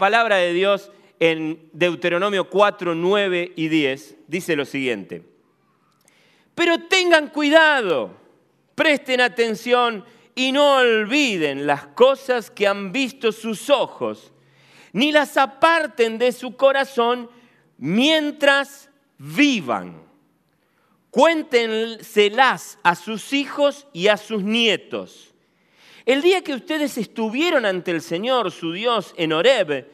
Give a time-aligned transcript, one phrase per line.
[0.00, 0.90] Palabra de Dios
[1.20, 5.22] en Deuteronomio 4, 9 y 10 dice lo siguiente.
[6.56, 8.16] Pero tengan cuidado,
[8.74, 14.32] presten atención y no olviden las cosas que han visto sus ojos,
[14.92, 17.30] ni las aparten de su corazón
[17.76, 20.02] mientras vivan.
[21.10, 25.30] Cuéntenselas a sus hijos y a sus nietos
[26.06, 29.86] el día que ustedes estuvieron ante el Señor, su Dios, en Horeb,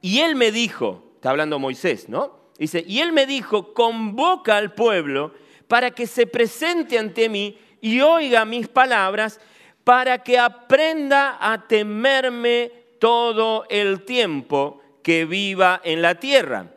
[0.00, 2.36] y Él me dijo, está hablando Moisés, ¿no?
[2.58, 5.32] Dice, y Él me dijo, convoca al pueblo
[5.68, 9.40] para que se presente ante mí y oiga mis palabras,
[9.84, 16.72] para que aprenda a temerme todo el tiempo que viva en la tierra.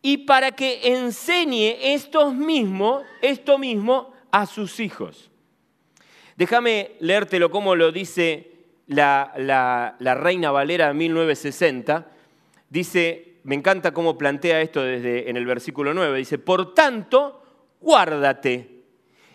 [0.00, 5.30] Y para que enseñe esto mismo, esto mismo a sus hijos.
[6.36, 8.52] Déjame leértelo como lo dice
[8.86, 12.06] la, Reina Valera de 1960.
[12.68, 16.18] Dice, me encanta cómo plantea esto desde en el versículo 9.
[16.18, 17.42] Dice, por tanto,
[17.80, 18.82] guárdate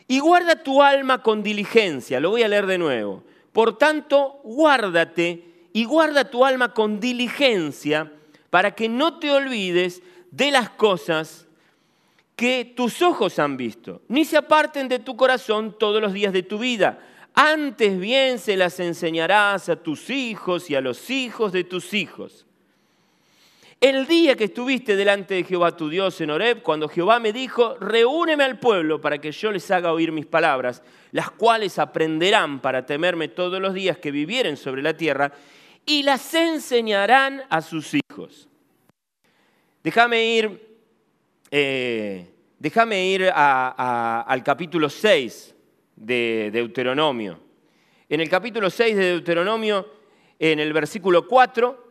[0.08, 2.20] y guarda tu alma con diligencia.
[2.20, 3.24] Lo voy a leer de nuevo.
[3.54, 8.12] Por tanto, guárdate y guarda tu alma con diligencia
[8.50, 11.48] para que no te olvides de las cosas
[12.36, 16.44] que tus ojos han visto, ni se aparten de tu corazón todos los días de
[16.44, 17.00] tu vida.
[17.34, 22.46] Antes bien se las enseñarás a tus hijos y a los hijos de tus hijos.
[23.82, 27.76] El día que estuviste delante de Jehová tu Dios en Horeb, cuando Jehová me dijo,
[27.80, 32.86] reúneme al pueblo para que yo les haga oír mis palabras, las cuales aprenderán para
[32.86, 35.34] temerme todos los días que vivieren sobre la tierra,
[35.84, 38.48] y las enseñarán a sus hijos.
[39.84, 40.72] Déjame ir
[41.50, 45.56] eh, déjame ir al capítulo 6
[45.96, 47.40] de Deuteronomio.
[48.08, 49.88] En el capítulo 6 de Deuteronomio,
[50.38, 51.91] en el versículo 4,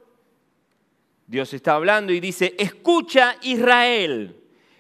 [1.31, 4.35] Dios está hablando y dice, escucha Israel,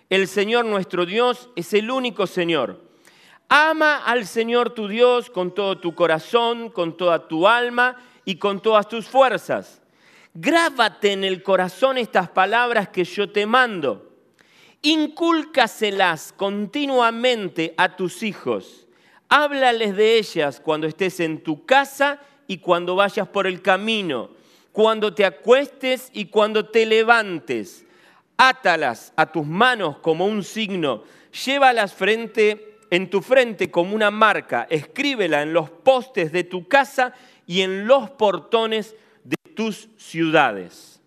[0.08, 2.82] el Señor nuestro Dios es el único Señor.
[3.48, 7.94] Ama al Señor tu Dios con todo tu corazón, con toda tu alma
[8.24, 9.80] y con todas tus fuerzas.
[10.34, 14.10] Grábate en el corazón estas palabras que yo te mando
[14.82, 18.88] Incúlcaselas continuamente a tus hijos.
[19.28, 22.18] Háblales de ellas cuando estés en tu casa
[22.48, 24.30] y cuando vayas por el camino,
[24.72, 27.84] cuando te acuestes y cuando te levantes.
[28.36, 31.04] Átalas a tus manos como un signo,
[31.44, 37.14] llévalas frente en tu frente como una marca, escríbela en los postes de tu casa
[37.46, 41.00] y en los portones de tus ciudades.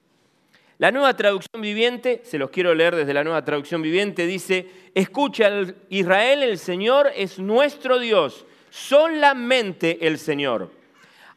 [0.78, 5.50] La nueva traducción viviente, se los quiero leer desde la nueva traducción viviente, dice, escucha
[5.90, 10.72] Israel, el Señor es nuestro Dios, solamente el Señor.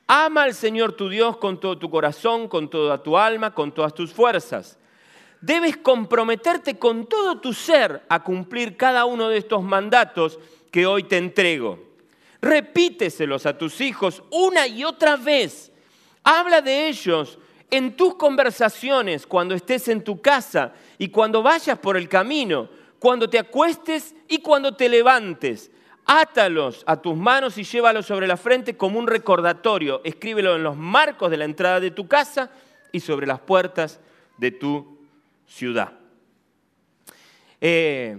[0.06, 3.92] Ama al Señor tu Dios con todo tu corazón, con toda tu alma, con todas
[3.92, 4.78] tus fuerzas.
[5.40, 10.38] Debes comprometerte con todo tu ser a cumplir cada uno de estos mandatos
[10.70, 11.78] que hoy te entrego.
[12.40, 15.72] Repíteselos a tus hijos una y otra vez.
[16.22, 17.38] Habla de ellos
[17.70, 22.68] en tus conversaciones, cuando estés en tu casa y cuando vayas por el camino,
[23.00, 25.70] cuando te acuestes y cuando te levantes.
[26.06, 30.00] Átalos a tus manos y llévalos sobre la frente como un recordatorio.
[30.04, 32.50] Escríbelo en los marcos de la entrada de tu casa
[32.92, 34.00] y sobre las puertas
[34.38, 34.98] de tu
[35.46, 35.92] ciudad.
[37.60, 38.18] Eh,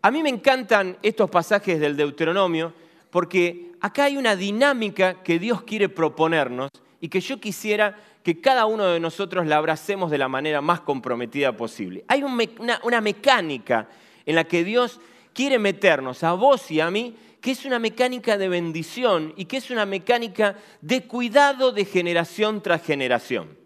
[0.00, 2.72] a mí me encantan estos pasajes del Deuteronomio
[3.10, 6.70] porque acá hay una dinámica que Dios quiere proponernos
[7.00, 10.80] y que yo quisiera que cada uno de nosotros la abracemos de la manera más
[10.80, 12.04] comprometida posible.
[12.08, 13.88] Hay una, mecánica
[14.24, 15.00] en la que Dios
[15.32, 19.56] quiere meternos a vos y a mí, que es una mecánica de bendición y que
[19.56, 23.56] es una mecánica de cuidado de generación tras generación.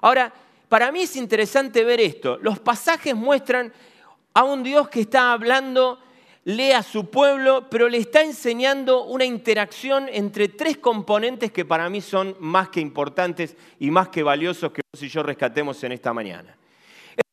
[0.00, 0.32] Ahora,
[0.68, 2.38] para mí es interesante ver esto.
[2.40, 3.72] Los pasajes muestran
[4.32, 5.98] a un Dios que está hablando
[6.44, 11.88] lee a su pueblo, pero le está enseñando una interacción entre tres componentes que para
[11.90, 15.92] mí son más que importantes y más que valiosos que vos y yo rescatemos en
[15.92, 16.56] esta mañana.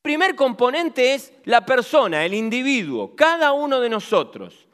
[0.08, 4.66] Primer componente es la persona, el individuo, cada uno de nosotros.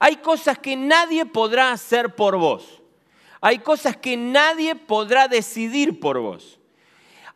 [0.00, 2.82] Hay cosas que nadie podrá hacer por vos.
[3.40, 6.58] Hay cosas que nadie podrá decidir por vos.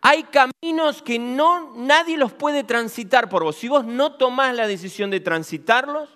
[0.01, 3.55] Hay caminos que no nadie los puede transitar por vos.
[3.55, 6.09] Si vos no tomás la decisión de transitarlos,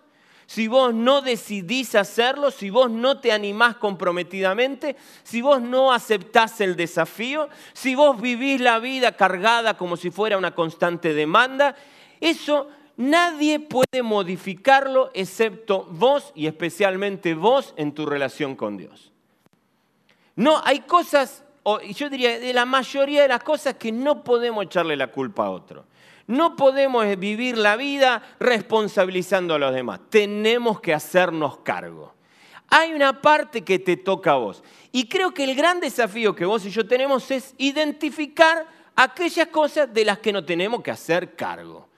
[0.49, 6.63] si vos no decidís hacerlo, si vos no te animás comprometidamente, si vos no aceptás
[6.63, 11.77] el desafío, si vos vivís la vida cargada como si fuera una constante demanda,
[12.19, 19.13] eso nadie puede modificarlo excepto vos y especialmente vos en tu relación con Dios.
[20.35, 21.45] No, hay cosas,
[21.95, 25.51] yo diría, de la mayoría de las cosas que no podemos echarle la culpa a
[25.51, 25.85] otro.
[26.29, 30.01] No podemos vivir la vida responsabilizando a los demás.
[30.11, 32.15] Tenemos que hacernos cargo.
[32.69, 34.63] Hay una parte que te toca a vos.
[34.93, 39.93] Y creo que el gran desafío que vos y yo tenemos es identificar aquellas cosas
[39.93, 41.89] de las que no tenemos que hacer cargo.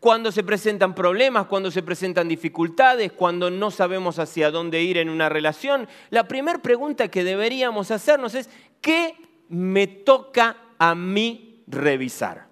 [0.00, 5.08] Cuando se presentan problemas, cuando se presentan dificultades, cuando no sabemos hacia dónde ir en
[5.08, 8.50] una relación, la primera pregunta que deberíamos hacernos es,
[8.82, 9.16] ¿qué
[9.48, 12.51] me toca a mí revisar?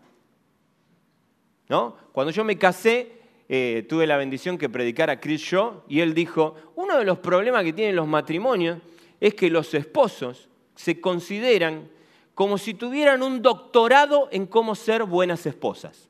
[2.12, 3.12] Cuando yo me casé,
[3.48, 7.62] eh, tuve la bendición que predicara Chris Shaw y él dijo, uno de los problemas
[7.62, 8.78] que tienen los matrimonios
[9.20, 11.88] es que los esposos se consideran
[12.34, 16.08] como si tuvieran un doctorado en cómo ser buenas esposas.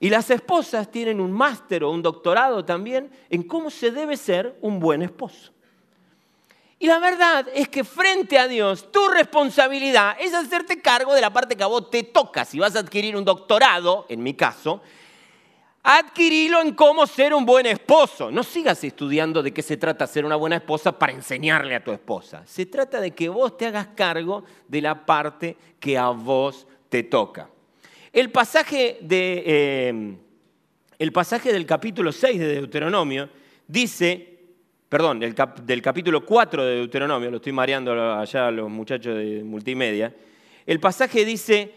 [0.00, 4.56] Y las esposas tienen un máster o un doctorado también en cómo se debe ser
[4.60, 5.52] un buen esposo.
[6.82, 11.30] Y la verdad es que frente a Dios, tu responsabilidad es hacerte cargo de la
[11.30, 12.46] parte que a vos te toca.
[12.46, 14.80] Si vas a adquirir un doctorado, en mi caso,
[15.82, 18.30] adquirilo en cómo ser un buen esposo.
[18.30, 21.92] No sigas estudiando de qué se trata ser una buena esposa para enseñarle a tu
[21.92, 22.44] esposa.
[22.46, 27.02] Se trata de que vos te hagas cargo de la parte que a vos te
[27.02, 27.50] toca.
[28.10, 30.16] El pasaje, de, eh,
[30.98, 33.28] el pasaje del capítulo 6 de Deuteronomio
[33.68, 34.29] dice
[34.90, 40.12] perdón, del, capítulo 4 de Deuteronomio, lo estoy mareando allá a los muchachos de multimedia,
[40.66, 41.72] el pasaje dice,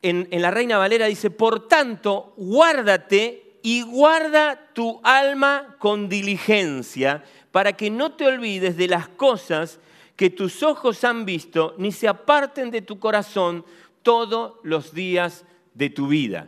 [0.00, 7.24] en, en la Reina Valera dice, por tanto, guárdate y guarda tu alma con diligencia
[7.50, 9.80] para que no te olvides de las cosas
[10.14, 13.64] que tus ojos han visto, ni se aparten de tu corazón
[14.02, 15.44] todos los días
[15.74, 16.46] de tu vida.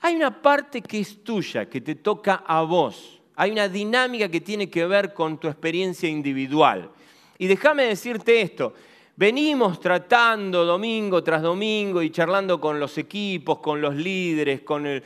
[0.00, 4.40] Hay una parte que es tuya, que te toca a vos hay una dinámica que
[4.40, 6.90] tiene que ver con tu experiencia individual.
[7.38, 8.72] Y déjame decirte esto,
[9.14, 15.02] venimos tratando domingo tras domingo y charlando con los equipos, con los líderes, con,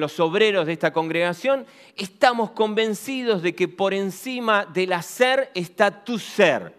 [0.00, 6.18] los obreros de esta congregación, estamos convencidos de que por encima del hacer está tu
[6.18, 6.74] ser.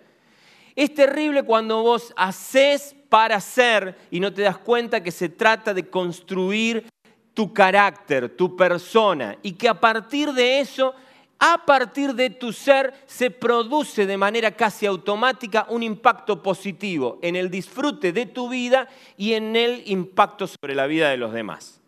[0.76, 5.74] Es terrible cuando vos haces para ser y no te das cuenta que se trata
[5.74, 6.88] de construir
[7.36, 10.96] tu carácter, tu persona, y que a partir de eso,
[11.38, 17.36] a partir de tu ser, se produce de manera casi automática un impacto positivo en
[17.36, 18.88] el disfrute de tu vida
[19.18, 21.82] y en el impacto sobre la vida de los demás.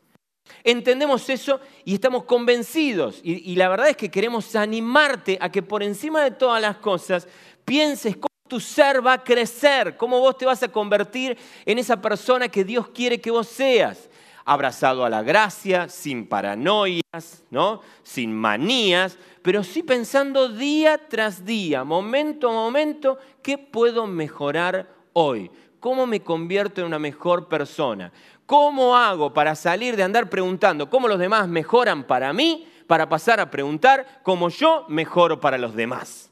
[0.65, 5.81] Entendemos eso y estamos convencidos, y, la verdad es que queremos animarte a que por
[5.81, 7.25] encima de todas las cosas
[7.63, 12.01] pienses cómo tu ser va a crecer, cómo vos te vas a convertir en esa
[12.01, 14.09] persona que Dios quiere que vos seas
[14.47, 17.81] abrazado a la gracia, sin paranoias, ¿no?
[18.01, 25.51] sin manías, pero sí pensando día tras día, momento a momento, ¿qué puedo mejorar hoy?
[25.81, 28.13] ¿Cómo me convierto en una mejor persona?
[28.45, 33.41] ¿Cómo hago para salir de andar preguntando cómo los demás mejoran para mí, para pasar
[33.41, 36.31] a preguntar cómo yo mejoro para los demás?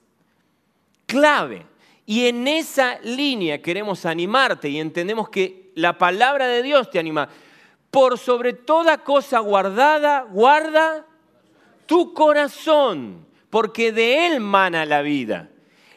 [1.06, 1.66] Clave.
[2.06, 7.28] Y en esa línea queremos animarte y entendemos que la palabra de Dios te anima
[7.96, 11.06] por sobre toda cosa guardada, guarda
[11.86, 15.50] tu corazón, porque de él mana la vida.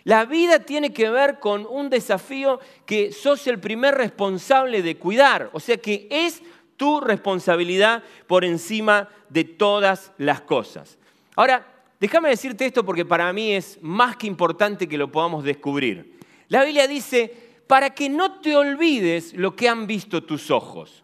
[0.05, 5.51] La vida tiene que ver con un desafío que sos el primer responsable de cuidar,
[5.53, 6.41] o sea que es
[6.77, 10.99] tu responsabilidad por encima de todas las cosas.
[11.35, 11.67] Ahora,
[11.99, 16.17] déjame decirte esto porque para mí es más que importante que lo podamos descubrir.
[16.47, 17.35] La Biblia dice,
[17.67, 21.03] para que no te olvides lo que han visto tus ojos.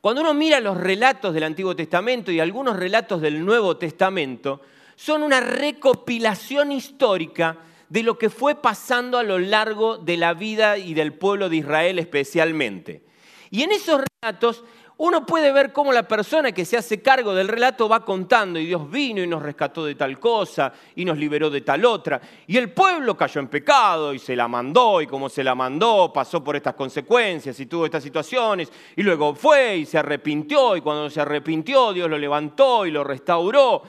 [0.00, 4.60] Cuando uno mira los relatos del Antiguo Testamento y algunos relatos del Nuevo Testamento,
[4.94, 10.78] son una recopilación histórica de lo que fue pasando a lo largo de la vida
[10.78, 13.02] y del pueblo de Israel especialmente.
[13.50, 14.62] Y en esos relatos
[14.98, 18.66] uno puede ver cómo la persona que se hace cargo del relato va contando y
[18.66, 22.20] Dios vino y nos rescató de tal cosa y nos liberó de tal otra.
[22.48, 26.12] Y el pueblo cayó en pecado y se la mandó y como se la mandó
[26.12, 30.80] pasó por estas consecuencias y tuvo estas situaciones y luego fue y se arrepintió y
[30.80, 33.84] cuando se arrepintió Dios lo levantó y lo restauró.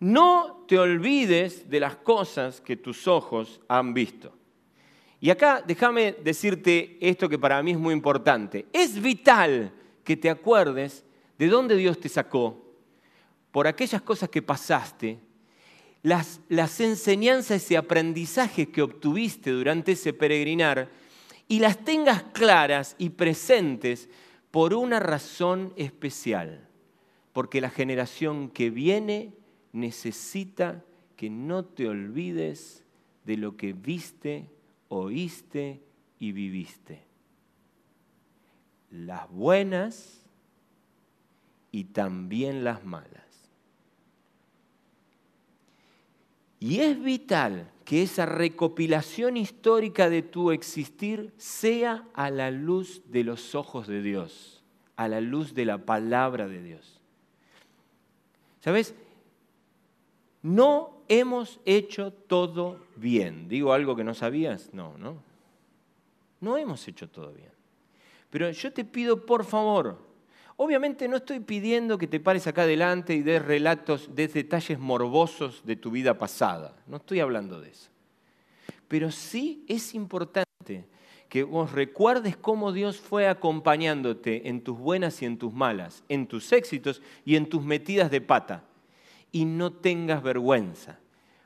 [0.00, 4.34] No te olvides de las cosas que tus ojos han visto.
[5.20, 8.66] Y acá déjame decirte esto que para mí es muy importante.
[8.74, 9.72] Es vital
[10.04, 11.04] que te acuerdes
[11.38, 12.62] de dónde Dios te sacó,
[13.50, 15.18] por aquellas cosas que pasaste,
[16.02, 16.40] las,
[16.80, 20.90] enseñanzas y aprendizajes que obtuviste durante ese peregrinar,
[21.48, 24.08] y las tengas claras y presentes
[24.50, 26.68] por una razón especial,
[27.32, 29.32] porque la generación que viene
[29.72, 30.84] necesita
[31.16, 32.84] que no te olvides
[33.24, 34.50] de lo que viste,
[34.88, 35.80] oíste
[36.18, 37.13] y viviste
[38.94, 40.24] las buenas
[41.72, 43.10] y también las malas.
[46.60, 53.24] Y es vital que esa recopilación histórica de tu existir sea a la luz de
[53.24, 54.62] los ojos de Dios,
[54.96, 57.00] a la luz de la palabra de Dios.
[58.60, 58.94] ¿Sabes?
[60.40, 63.48] No hemos hecho todo bien.
[63.48, 64.72] ¿Digo algo que no sabías?
[64.72, 65.16] No, no.
[66.40, 67.53] No hemos hecho todo bien.
[68.34, 69.96] Pero yo te pido, por favor,
[70.56, 75.64] obviamente no estoy pidiendo que te pares acá adelante y des relatos, des detalles morbosos
[75.64, 76.74] de tu vida pasada.
[76.88, 77.90] No estoy hablando de eso.
[78.88, 80.84] Pero sí es importante
[81.28, 86.26] que vos recuerdes cómo Dios fue acompañándote en tus buenas y en tus malas, en
[86.26, 88.64] tus éxitos y en tus metidas de pata.
[89.30, 90.98] Y no tengas vergüenza.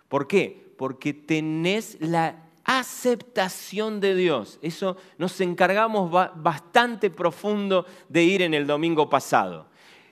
[0.09, 0.73] ¿Por qué?
[0.79, 4.59] Porque tenés la aceptación de Dios.
[4.61, 9.67] Eso nos encargamos bastante profundo de ir en el domingo pasado.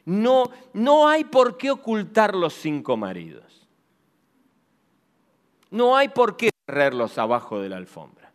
[0.06, 3.68] No, no hay por qué ocultar los cinco maridos.
[5.70, 8.32] No hay por qué cerrarlos abajo de la alfombra.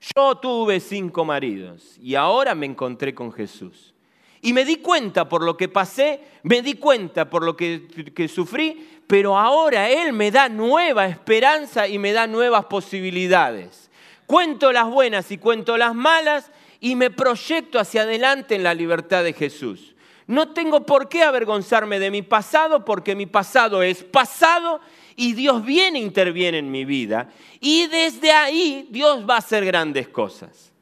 [0.00, 3.94] Yo tuve cinco maridos y ahora me encontré con Jesús.
[4.42, 8.88] Y me di cuenta por lo que pasé, me di cuenta por lo que, sufrí,
[9.06, 13.90] pero ahora Él me da nueva esperanza y me da nuevas posibilidades.
[14.26, 19.24] Cuento las buenas y cuento las malas y me proyecto hacia adelante en la libertad
[19.24, 19.94] de Jesús.
[20.26, 24.80] No tengo por qué avergonzarme de mi pasado porque mi pasado es pasado
[25.16, 27.28] y Dios viene e interviene en mi vida.
[27.60, 30.72] Y desde ahí Dios va a hacer grandes cosas.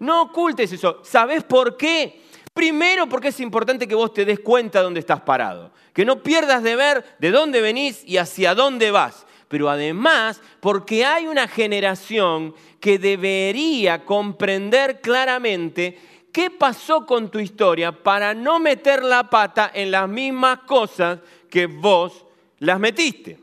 [0.00, 1.00] No ocultes eso.
[1.04, 2.23] ¿Sabes por qué?
[2.54, 6.22] Primero porque es importante que vos te des cuenta de dónde estás parado, que no
[6.22, 9.26] pierdas de ver de dónde venís y hacia dónde vas.
[9.48, 15.98] Pero además porque hay una generación que debería comprender claramente
[16.32, 21.18] qué pasó con tu historia para no meter la pata en las mismas cosas
[21.50, 22.24] que vos
[22.60, 23.38] las metiste.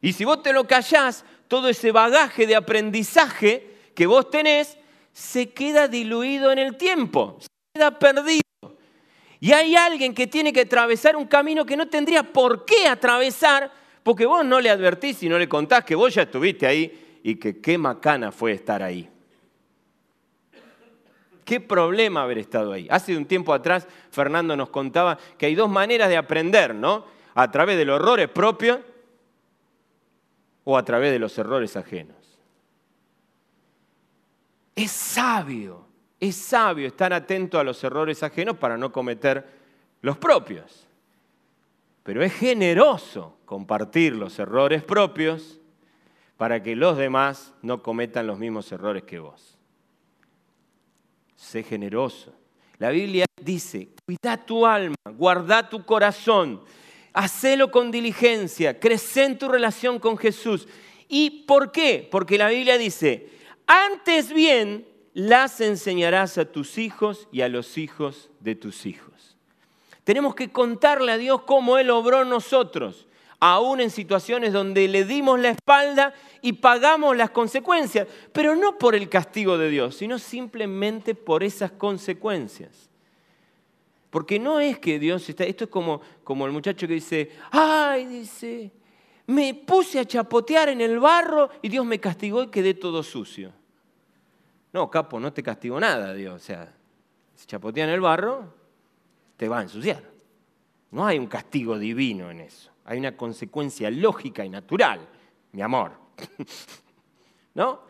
[0.00, 4.76] Y si vos te lo callás, todo ese bagaje de aprendizaje que vos tenés
[5.14, 8.42] se queda diluido en el tiempo, se queda perdido.
[9.38, 13.70] Y hay alguien que tiene que atravesar un camino que no tendría por qué atravesar,
[14.02, 17.36] porque vos no le advertís y no le contás que vos ya estuviste ahí y
[17.36, 19.08] que qué macana fue estar ahí.
[21.44, 22.88] Qué problema haber estado ahí.
[22.90, 27.04] Hace un tiempo atrás Fernando nos contaba que hay dos maneras de aprender, ¿no?
[27.34, 28.80] A través de los errores propios
[30.64, 32.23] o a través de los errores ajenos.
[34.74, 35.86] Es sabio,
[36.18, 39.46] es sabio estar atento a los errores ajenos para no cometer
[40.02, 40.86] los propios.
[42.02, 45.58] Pero es generoso compartir los errores propios
[46.36, 49.56] para que los demás no cometan los mismos errores que vos.
[51.36, 52.34] Sé generoso.
[52.78, 56.60] La Biblia dice, cuida tu alma, guarda tu corazón,
[57.12, 60.66] hacelo con diligencia, crece en tu relación con Jesús.
[61.08, 62.06] ¿Y por qué?
[62.10, 63.30] Porque la Biblia dice,
[63.66, 69.36] antes bien, las enseñarás a tus hijos y a los hijos de tus hijos.
[70.02, 73.06] Tenemos que contarle a Dios cómo Él obró nosotros,
[73.40, 78.94] aún en situaciones donde le dimos la espalda y pagamos las consecuencias, pero no por
[78.94, 82.90] el castigo de Dios, sino simplemente por esas consecuencias.
[84.10, 88.04] Porque no es que Dios está, esto es como, como el muchacho que dice, ay,
[88.06, 88.70] dice,
[89.26, 93.52] me puse a chapotear en el barro y Dios me castigó y quedé todo sucio.
[94.72, 96.34] No, capo, no te castigó nada, Dios.
[96.34, 96.74] O sea,
[97.34, 98.52] si chapotea en el barro,
[99.36, 100.02] te va a ensuciar.
[100.90, 102.70] No hay un castigo divino en eso.
[102.84, 105.00] Hay una consecuencia lógica y natural,
[105.52, 105.92] mi amor.
[107.54, 107.80] ¿No?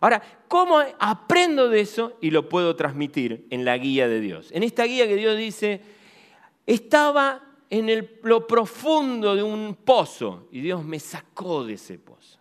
[0.00, 4.50] Ahora, ¿cómo aprendo de eso y lo puedo transmitir en la guía de Dios?
[4.52, 5.80] En esta guía que Dios dice,
[6.66, 12.38] estaba en lo profundo de un pozo y Dios me sacó de ese pozo.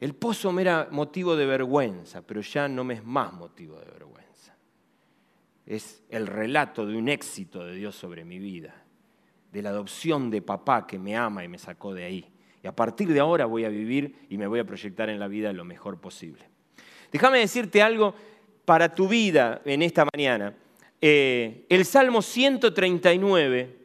[0.00, 3.86] El pozo me era motivo de vergüenza, pero ya no me es más motivo de
[3.86, 4.54] vergüenza.
[5.66, 8.74] Es el relato de un éxito de Dios sobre mi vida,
[9.50, 12.30] de la adopción de papá que me ama y me sacó de ahí.
[12.62, 15.28] Y a partir de ahora voy a vivir y me voy a proyectar en la
[15.28, 16.44] vida lo mejor posible.
[17.10, 18.14] Déjame decirte algo
[18.64, 20.54] para tu vida en esta mañana.
[21.00, 23.76] Eh, el Salmo 139,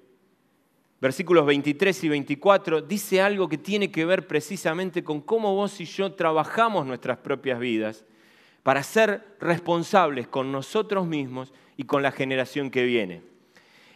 [1.02, 5.86] versículos 23 y 24, dice algo que tiene que ver precisamente con cómo vos y
[5.86, 8.06] yo trabajamos nuestras propias vidas
[8.64, 13.22] para ser responsables con nosotros mismos y con la generación que viene.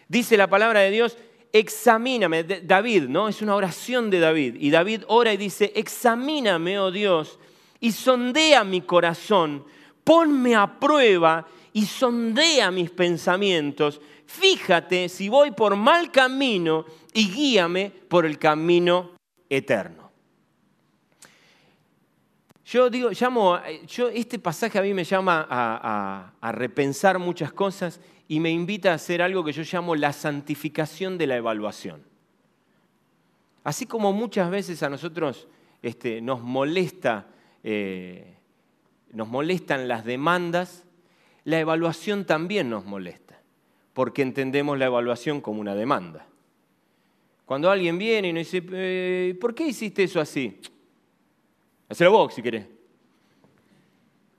[0.08, 1.18] Dice la palabra de Dios,
[1.52, 3.30] examíname, David, ¿no?
[3.30, 4.56] Es una oración de David.
[4.60, 7.40] Y David ora y dice, examíname, oh Dios,
[7.80, 9.64] y sondea mi corazón,
[10.04, 14.00] ponme a prueba y sondea mis pensamientos.
[14.26, 19.12] Fíjate si voy por mal camino y guíame por el camino
[19.50, 20.04] eterno.
[22.66, 28.40] Yo digo, llamo, yo, este pasaje a mí me llama a, repensar muchas cosas y
[28.40, 32.04] me invita a hacer algo que yo llamo la santificación de la evaluación.
[33.64, 35.48] Así como muchas veces a nosotros
[35.82, 37.28] este, nos, molesta,
[37.64, 38.38] eh,
[39.12, 40.84] nos molestan las demandas,
[41.46, 43.40] la evaluación también nos molesta,
[43.94, 46.26] porque entendemos la evaluación como una demanda.
[47.46, 50.60] Cuando alguien viene y nos dice, eh, ¿por qué hiciste eso así?
[51.90, 52.66] Hacelo vos si querés.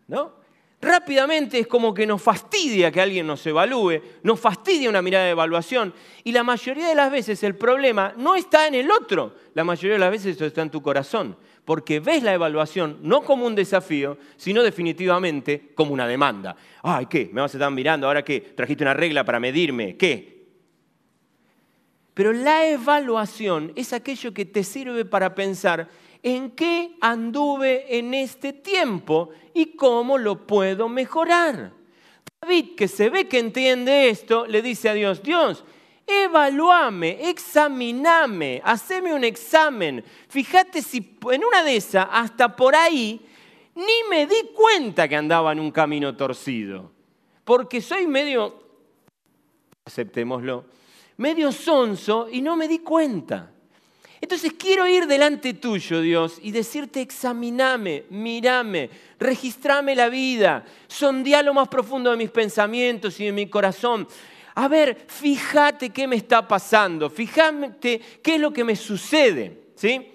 [0.08, 0.44] ¿No?
[0.85, 5.31] Rápidamente es como que nos fastidia que alguien nos evalúe, nos fastidia una mirada de
[5.33, 5.93] evaluación.
[6.23, 9.95] Y la mayoría de las veces el problema no está en el otro, la mayoría
[9.95, 14.19] de las veces está en tu corazón, porque ves la evaluación no como un desafío,
[14.37, 16.57] sino definitivamente como una demanda.
[16.83, 17.31] Ay, ¿qué?
[17.33, 18.07] ¿Me vas a estar mirando?
[18.07, 18.41] ¿Ahora qué?
[18.41, 19.97] ¿Trajiste una regla para medirme?
[19.97, 20.35] ¿Qué?
[22.14, 25.88] Pero la evaluación es aquello que te sirve para pensar
[26.25, 31.71] en qué anduve en este tiempo y cómo lo puedo mejorar.
[32.40, 35.64] David, que se ve que entiende esto, le dice a Dios, Dios,
[36.07, 40.02] evalúame, examiname, haceme un examen.
[40.28, 43.21] Fíjate si en una de esas, hasta por ahí,
[43.75, 46.91] ni me di cuenta que andaba en un camino torcido.
[47.45, 48.63] Porque soy medio,
[49.84, 50.65] aceptémoslo,
[51.19, 53.53] medio sonso y no me di cuenta.
[54.25, 61.52] Entonces quiero ir delante tuyo, Dios, y decirte, examiname, mírame, registrame la vida, sondea lo
[61.52, 64.08] más profundo de mis pensamientos y de mi corazón.
[64.54, 69.58] A ver, fíjate qué me está pasando, fíjate qué es lo que me sucede.
[69.75, 70.13] ¿sí?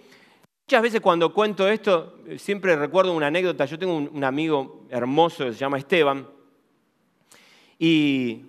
[0.65, 3.65] Muchas veces cuando cuento esto, siempre recuerdo una anécdota.
[3.65, 6.27] Yo tengo un, amigo hermoso que se llama Esteban,
[7.77, 8.41] y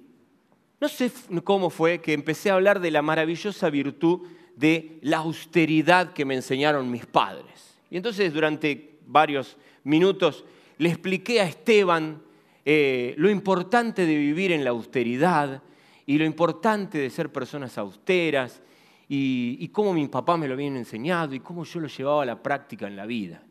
[0.81, 1.13] no sé
[1.45, 4.27] cómo fue que empecé a hablar de la maravillosa virtud
[4.61, 7.79] de la austeridad que me enseñaron mis padres.
[7.91, 10.45] Y entonces durante varios minutos
[10.77, 12.23] le expliqué a Esteban
[12.65, 15.63] eh, lo importante de vivir en la austeridad
[16.05, 18.63] y lo importante de ser personas austeras
[19.09, 22.27] y, y cómo mi papá me lo habían enseñado y cómo yo lo llevaba a
[22.27, 23.43] la práctica en la vida.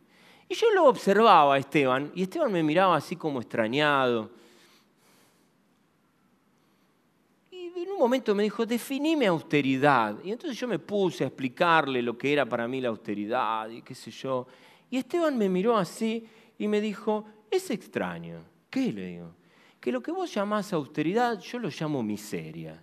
[0.48, 4.32] Y yo lo observaba a Esteban y Esteban me miraba así como extrañado
[7.82, 10.18] en un momento me dijo, definime austeridad.
[10.24, 13.82] Y entonces yo me puse a explicarle lo que era para mí la austeridad y
[13.82, 14.48] qué sé yo.
[14.90, 16.26] Y Esteban me miró así
[16.58, 18.44] y me dijo, es extraño.
[18.70, 19.36] ¿Qué le digo?
[19.80, 22.82] Que lo que vos llamás austeridad, yo lo llamo miseria.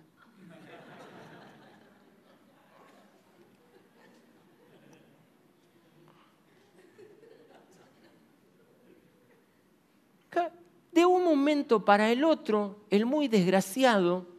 [10.91, 14.36] De un momento para el otro, el muy desgraciado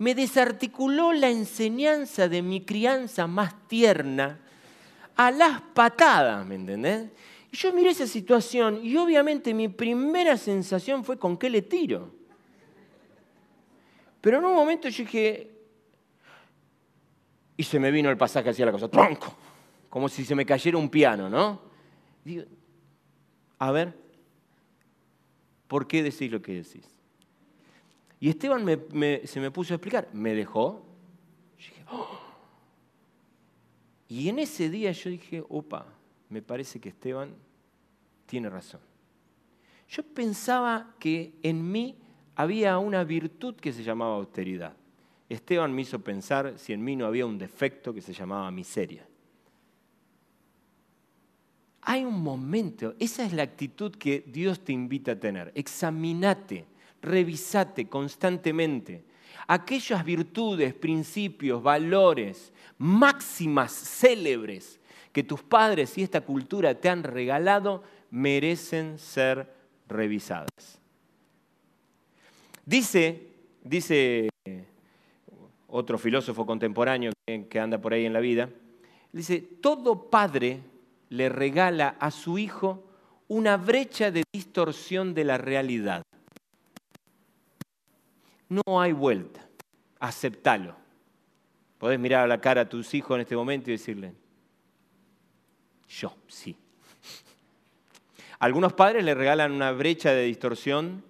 [0.00, 4.40] me desarticuló la enseñanza de mi crianza más tierna
[5.14, 7.10] a las patadas, ¿me entendés?
[7.52, 12.10] Y yo miré esa situación y obviamente mi primera sensación fue con qué le tiro.
[14.22, 15.50] Pero en un momento yo dije,
[17.58, 19.36] y se me vino el pasaje hacia la cosa, tronco,
[19.90, 21.60] como si se me cayera un piano, ¿no?
[22.24, 22.44] Digo,
[23.58, 23.92] a ver,
[25.68, 26.99] ¿por qué decís lo que decís?
[28.20, 28.66] Y Esteban
[29.24, 30.84] se me puso a explicar, me dejó.
[31.90, 32.06] Oh".
[34.08, 35.86] Y en ese día yo dije, opa,
[36.28, 37.34] me parece que Esteban
[38.26, 38.80] tiene razón.
[39.88, 41.96] Yo pensaba que en mí
[42.36, 44.76] había una virtud que se llamaba austeridad.
[45.28, 49.06] Esteban me hizo pensar si en mí no había un defecto que se llamaba miseria.
[51.82, 55.50] hay un momento, esa es la actitud que Dios te invita a tener.
[55.54, 56.64] Examinate,
[57.02, 59.04] revisate constantemente
[59.46, 64.78] aquellas virtudes, principios, valores, máximas célebres
[65.12, 69.52] que tus padres y esta cultura te han regalado merecen ser
[69.88, 70.78] revisadas.
[72.64, 73.26] Dice,
[73.64, 74.28] dice
[75.66, 78.50] otro filósofo contemporáneo que anda por ahí en la vida,
[79.12, 80.60] dice, todo padre
[81.08, 82.84] le regala a su hijo
[83.26, 86.02] una brecha de distorsión de la realidad.
[88.50, 89.40] No hay vuelta,
[90.00, 90.76] aceptalo.
[91.78, 94.12] Podés mirar a la cara a tus hijos en este momento y decirle,
[95.88, 96.56] yo, sí.
[98.40, 101.02] Algunos padres le regalan una brecha de distorsión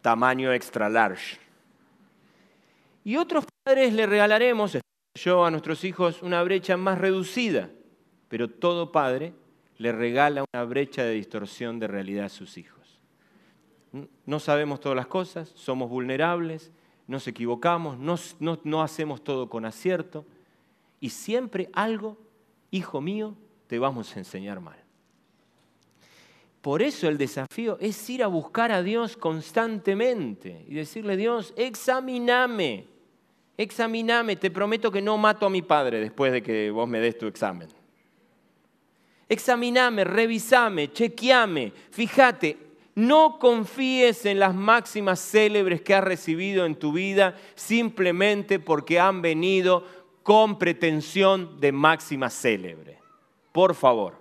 [0.00, 1.38] tamaño extra large.
[3.04, 4.78] Y otros padres le regalaremos,
[5.14, 7.70] yo a nuestros hijos, una brecha más reducida,
[8.28, 9.34] pero todo padre
[9.78, 12.81] le regala una brecha de distorsión de realidad a sus hijos.
[14.24, 16.70] No sabemos todas las cosas, somos vulnerables,
[17.06, 18.16] nos equivocamos, no,
[18.64, 20.24] no hacemos todo con acierto
[21.00, 22.16] y siempre algo,
[22.70, 23.34] hijo mío,
[23.66, 24.82] te vamos a enseñar mal.
[26.62, 32.86] Por eso el desafío es ir a buscar a Dios constantemente y decirle, Dios, examiname,
[33.58, 37.18] examiname, te prometo que no mato a mi padre después de que vos me des
[37.18, 37.68] tu examen.
[39.28, 46.92] Examiname, revisame, chequeame, fíjate, no confíes en las máximas célebres que has recibido en tu
[46.92, 49.84] vida simplemente porque han venido
[50.22, 52.98] con pretensión de máxima célebre.
[53.52, 54.14] Por favor.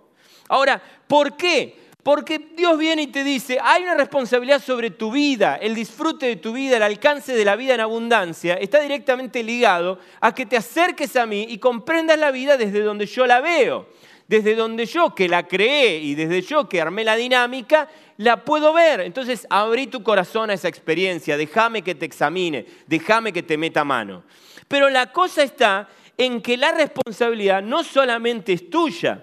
[0.48, 1.80] Ahora, ¿por qué?
[2.04, 6.36] Porque Dios viene y te dice, hay una responsabilidad sobre tu vida, el disfrute de
[6.36, 10.58] tu vida, el alcance de la vida en abundancia, está directamente ligado a que te
[10.58, 13.88] acerques a mí y comprendas la vida desde donde yo la veo,
[14.32, 18.72] desde donde yo que la creé y desde yo que armé la dinámica, la puedo
[18.72, 19.02] ver.
[19.02, 23.84] Entonces abrí tu corazón a esa experiencia, déjame que te examine, déjame que te meta
[23.84, 24.24] mano.
[24.70, 29.22] Pero la cosa está en que la responsabilidad no solamente es tuya,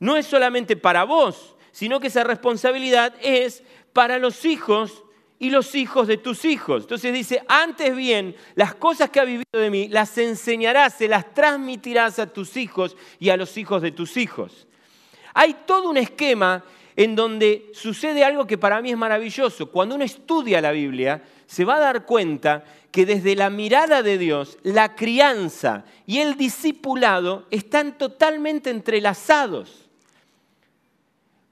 [0.00, 3.62] no es solamente para vos, sino que esa responsabilidad es
[3.92, 5.04] para los hijos
[5.38, 6.84] y los hijos de tus hijos.
[6.84, 11.34] Entonces dice, antes bien, las cosas que ha vivido de mí, las enseñarás, se las
[11.34, 14.66] transmitirás a tus hijos y a los hijos de tus hijos.
[15.34, 16.64] Hay todo un esquema
[16.96, 19.70] en donde sucede algo que para mí es maravilloso.
[19.70, 24.16] Cuando uno estudia la Biblia, se va a dar cuenta que desde la mirada de
[24.16, 29.85] Dios, la crianza y el discipulado están totalmente entrelazados.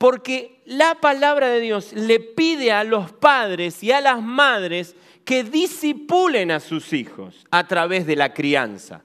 [0.05, 5.45] Porque la palabra de Dios le pide a los padres y a las madres que
[5.45, 9.03] disipulen a sus hijos a través de la crianza.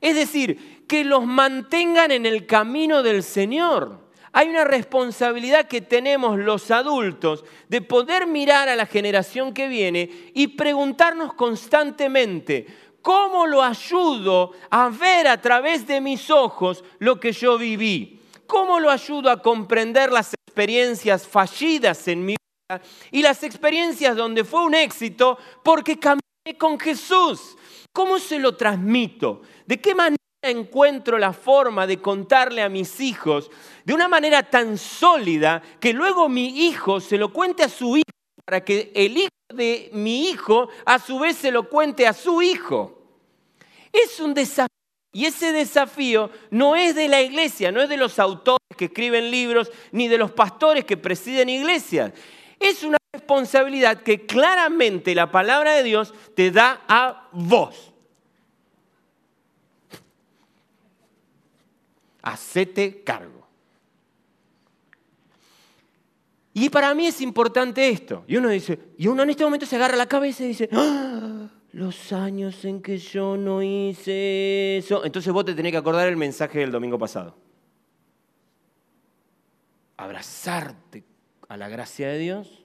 [0.00, 4.08] Es decir, que los mantengan en el camino del Señor.
[4.32, 10.10] Hay una responsabilidad que tenemos los adultos de poder mirar a la generación que viene
[10.34, 12.66] y preguntarnos constantemente,
[13.02, 18.17] ¿cómo lo ayudo a ver a través de mis ojos lo que yo viví?
[18.48, 24.42] ¿Cómo lo ayudo a comprender las experiencias fallidas en mi vida y las experiencias donde
[24.42, 27.58] fue un éxito porque caminé con Jesús?
[27.92, 29.42] ¿Cómo se lo transmito?
[29.66, 33.50] ¿De qué manera encuentro la forma de contarle a mis hijos
[33.84, 38.10] de una manera tan sólida que luego mi hijo se lo cuente a su hijo
[38.46, 42.40] para que el hijo de mi hijo a su vez se lo cuente a su
[42.40, 43.02] hijo?
[43.92, 44.77] Es un desafío
[45.18, 49.32] y ese desafío no es de la iglesia, no es de los autores que escriben
[49.32, 52.12] libros, ni de los pastores que presiden iglesias.
[52.60, 57.92] Es una responsabilidad que claramente la palabra de Dios te da a vos.
[62.22, 63.44] Hacete cargo.
[66.54, 68.22] Y para mí es importante esto.
[68.28, 71.48] Y uno dice, y uno en este momento se agarra la cabeza y dice, ¡Ah!
[71.72, 75.04] Los años en que yo no hice eso.
[75.04, 77.36] Entonces vos te tenés que acordar el mensaje del domingo pasado.
[79.96, 81.04] Abrazarte
[81.48, 82.64] a la gracia de Dios,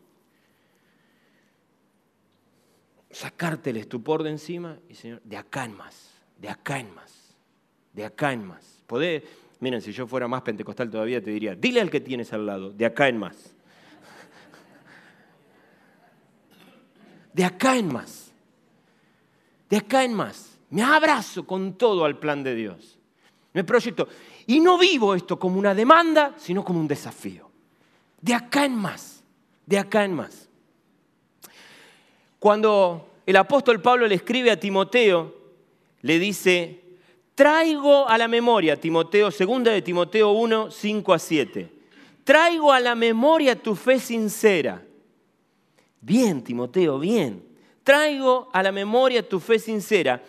[3.10, 7.36] sacarte el estupor de encima y Señor, de acá en más, de acá en más,
[7.92, 8.84] de acá en más.
[8.86, 9.24] Podés,
[9.60, 12.72] miren, si yo fuera más pentecostal todavía te diría, dile al que tienes al lado,
[12.72, 13.56] de acá en más.
[17.34, 18.23] De acá en más
[19.74, 20.60] de acá en más.
[20.70, 23.00] Me abrazo con todo al plan de Dios.
[23.54, 24.08] Me proyecto.
[24.46, 27.50] Y no vivo esto como una demanda, sino como un desafío.
[28.22, 29.24] De acá en más.
[29.66, 30.48] De acá en más.
[32.38, 35.34] Cuando el apóstol Pablo le escribe a Timoteo,
[36.04, 36.80] le dice,
[37.34, 41.74] Traigo a la memoria, Timoteo, segunda de Timoteo 1, 5 a 7.
[42.24, 44.86] Traigo a la memoria tu fe sincera.
[46.00, 47.53] Bien, Timoteo, bien.
[47.84, 50.22] Traigo a la memoria tu fe sincera,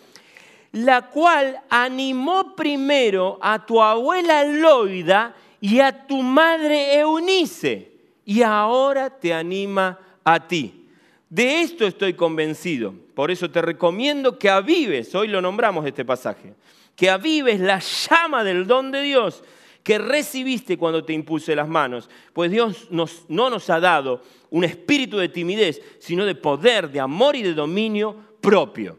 [0.71, 7.91] la cual animó primero a tu abuela Loida y a tu madre Eunice,
[8.25, 10.87] y ahora te anima a ti.
[11.29, 12.93] De esto estoy convencido.
[13.13, 16.53] Por eso te recomiendo que avives, hoy lo nombramos este pasaje,
[16.95, 19.43] que avives la llama del don de Dios
[19.85, 22.09] que recibiste cuando te impuse las manos.
[22.33, 24.19] Pues Dios no nos ha dado
[24.49, 28.97] un espíritu de timidez, sino de poder, de amor y de dominio propio.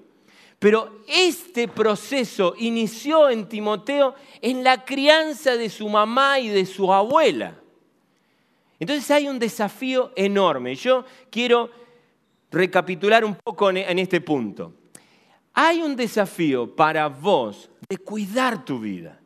[0.61, 6.93] Pero este proceso inició en Timoteo en la crianza de su mamá y de su
[6.93, 7.61] abuela.
[8.79, 10.77] Entonces hay un desafío enorme.
[10.77, 11.69] Yo quiero
[12.53, 14.73] recapitular un poco en este punto.
[15.53, 19.21] Hay un desafío para vos de cuidar tu vida.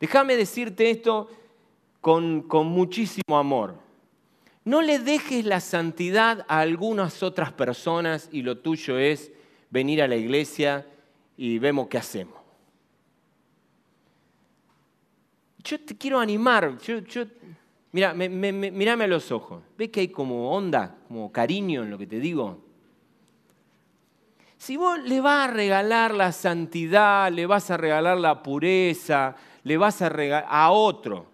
[0.00, 1.28] Déjame decirte esto
[2.00, 3.74] con, muchísimo amor.
[4.64, 9.30] No le dejes la santidad a algunas otras personas y lo tuyo es
[9.68, 10.86] venir a la iglesia
[11.36, 12.34] y vemos qué hacemos.
[15.62, 16.78] Yo te quiero animar,
[17.92, 19.62] mira, mírame a los ojos.
[19.76, 22.64] ¿Ves que hay como onda, como cariño en lo que te digo?
[24.56, 29.76] Si vos le vas a regalar la santidad, le vas a regalar la pureza, le
[29.76, 31.26] vas a regalar a otro,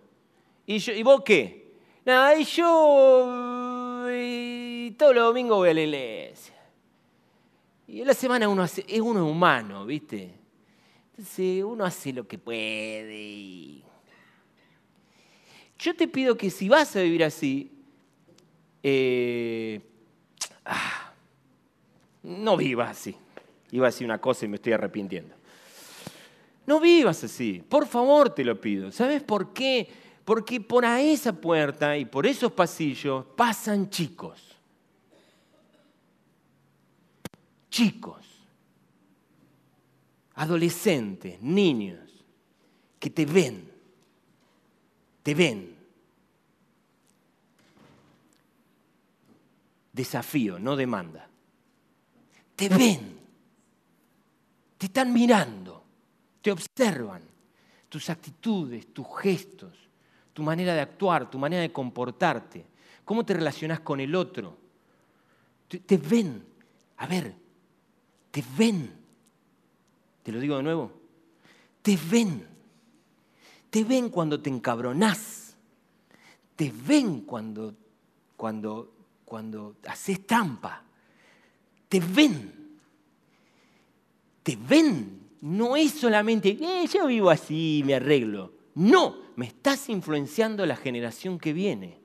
[0.67, 1.73] ¿y, vos qué?
[2.05, 6.55] Nada, y yo y todos los domingos voy a la iglesia.
[7.89, 10.33] Y en la semana uno es uno humano, ¿viste?
[11.11, 13.83] Entonces uno hace lo que puede.
[15.79, 17.71] Yo te pido que si vas a vivir así,
[18.83, 19.81] eh,
[20.65, 21.13] ah,
[22.23, 23.17] no vivas así.
[23.71, 25.36] Iba a decir una cosa y me estoy arrepintiendo.
[26.67, 27.63] No vivas así.
[27.69, 28.91] Por favor, te lo pido.
[28.91, 29.89] ¿Sabes por qué?
[30.25, 34.57] Porque por a esa puerta y por esos pasillos pasan chicos.
[37.71, 38.27] Chicos.
[40.35, 42.25] Adolescentes, niños,
[42.99, 43.71] que te ven.
[45.23, 45.77] Te ven.
[49.93, 51.31] Desafío, no demanda
[52.57, 53.21] te ven,
[54.79, 55.85] te están mirando,
[56.47, 57.23] te observan,
[57.89, 59.73] tus actitudes, tus gestos,
[60.33, 62.65] tu manera de actuar, tu manera de comportarte,
[63.05, 64.57] cómo te relacionas con el otro.
[65.67, 66.47] Te, ven,
[66.99, 67.35] a ver,
[68.31, 68.93] te ven.
[70.23, 70.93] Te lo digo de nuevo,
[71.83, 72.47] te ven.
[73.69, 75.57] Te ven cuando te encabronás.
[76.55, 77.75] Te ven cuando,
[78.37, 78.93] cuando,
[79.25, 80.85] cuando haces trampa
[81.89, 82.79] te ven.
[84.45, 85.26] Te ven.
[85.41, 88.53] No es solamente, eh, yo vivo así, me arreglo.
[88.75, 91.99] No, me estás influenciando la generación que viene.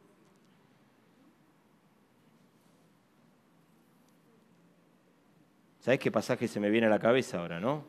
[5.80, 7.84] ¿Sabes qué pasaje se me viene a la cabeza ahora, no?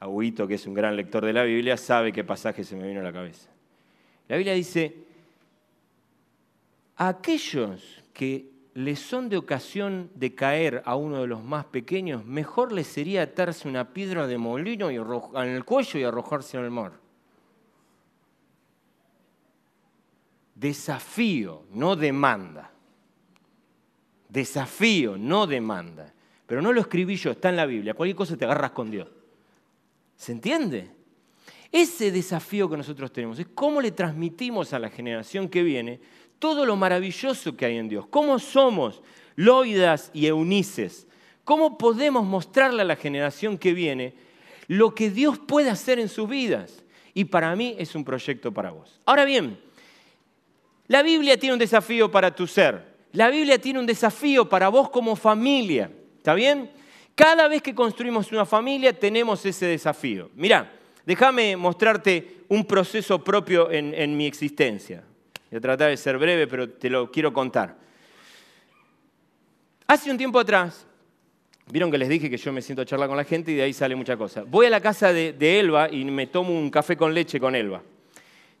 [0.00, 3.00] Agüito, que es un gran lector de la Biblia, sabe qué pasaje se me viene
[3.00, 3.50] a la cabeza.
[4.28, 4.94] La Biblia dice,
[6.96, 12.70] aquellos que les son de ocasión de caer a uno de los más pequeños, mejor
[12.70, 16.92] les sería atarse una piedra de molino y en el cuello y arrojarse el mar.
[20.54, 22.70] Desafío, no demanda.
[24.28, 26.14] Desafío, no demanda.
[26.46, 27.94] Pero no lo escribí yo, está en la Biblia.
[27.94, 29.08] Cualquier cosa te agarras con Dios.
[30.14, 30.88] ¿Se entiende?
[31.72, 36.00] Ese desafío que nosotros tenemos es cómo le transmitimos a la generación que viene
[36.38, 38.06] todo lo maravilloso que hay en Dios.
[38.08, 39.02] ¿Cómo somos
[39.36, 41.06] Loidas y Eunices?
[41.44, 44.14] ¿Cómo podemos mostrarle a la generación que viene
[44.66, 46.84] lo que Dios puede hacer en sus vidas?
[47.14, 49.00] Y para mí es un proyecto para vos.
[49.06, 49.58] Ahora bien,
[50.86, 52.96] la Biblia tiene un desafío para tu ser.
[53.12, 55.90] La Biblia tiene un desafío para vos como familia.
[56.18, 56.70] ¿Está bien?
[57.14, 60.30] Cada vez que construimos una familia tenemos ese desafío.
[60.36, 60.72] Mirá,
[61.04, 65.02] déjame mostrarte un proceso propio en, en mi existencia.
[65.50, 67.76] Voy a tratar de ser breve, pero te lo quiero contar.
[69.86, 70.86] Hace un tiempo atrás,
[71.70, 73.62] vieron que les dije que yo me siento a charlar con la gente y de
[73.62, 74.44] ahí sale mucha cosa.
[74.46, 77.82] Voy a la casa de, Elba y me tomo un café con leche con Elba.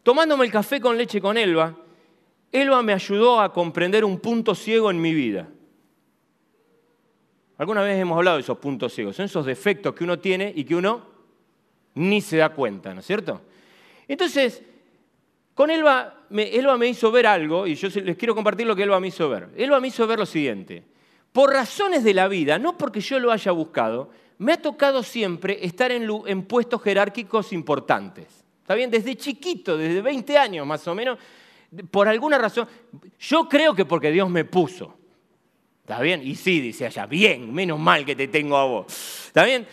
[0.02, 1.76] Tomándome el café con leche con Elba,
[2.50, 5.46] Elba me ayudó a comprender un punto ciego en mi vida.
[7.58, 10.64] Alguna vez hemos hablado de esos puntos ciegos, son esos defectos que uno tiene y
[10.64, 11.04] que uno
[11.94, 13.42] ni se da cuenta, ¿no es cierto?
[14.06, 14.62] Entonces,
[15.54, 18.82] con Elba me, Elba me hizo ver algo, y yo les quiero compartir lo que
[18.82, 19.48] Elba me hizo ver.
[19.56, 20.84] Elba me hizo ver lo siguiente.
[21.32, 25.58] Por razones de la vida, no porque yo lo haya buscado, me ha tocado siempre
[25.64, 28.26] estar en, en puestos jerárquicos importantes.
[28.62, 28.90] ¿Está bien?
[28.90, 31.18] Desde chiquito, desde 20 años más o menos,
[31.90, 32.68] por alguna razón,
[33.18, 34.94] yo creo que porque Dios me puso.
[35.82, 36.20] ¿Está bien?
[36.22, 38.86] Y sí, dice allá, bien, menos mal que te tengo a vos.
[39.26, 39.66] ¿Está bien?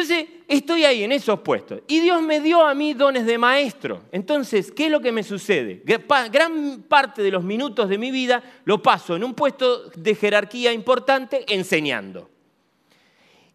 [0.00, 1.82] Entonces, estoy ahí en esos puestos.
[1.86, 4.04] Y Dios me dio a mí dones de maestro.
[4.12, 5.82] Entonces, ¿qué es lo que me sucede?
[5.84, 10.72] Gran parte de los minutos de mi vida lo paso en un puesto de jerarquía
[10.72, 12.30] importante enseñando.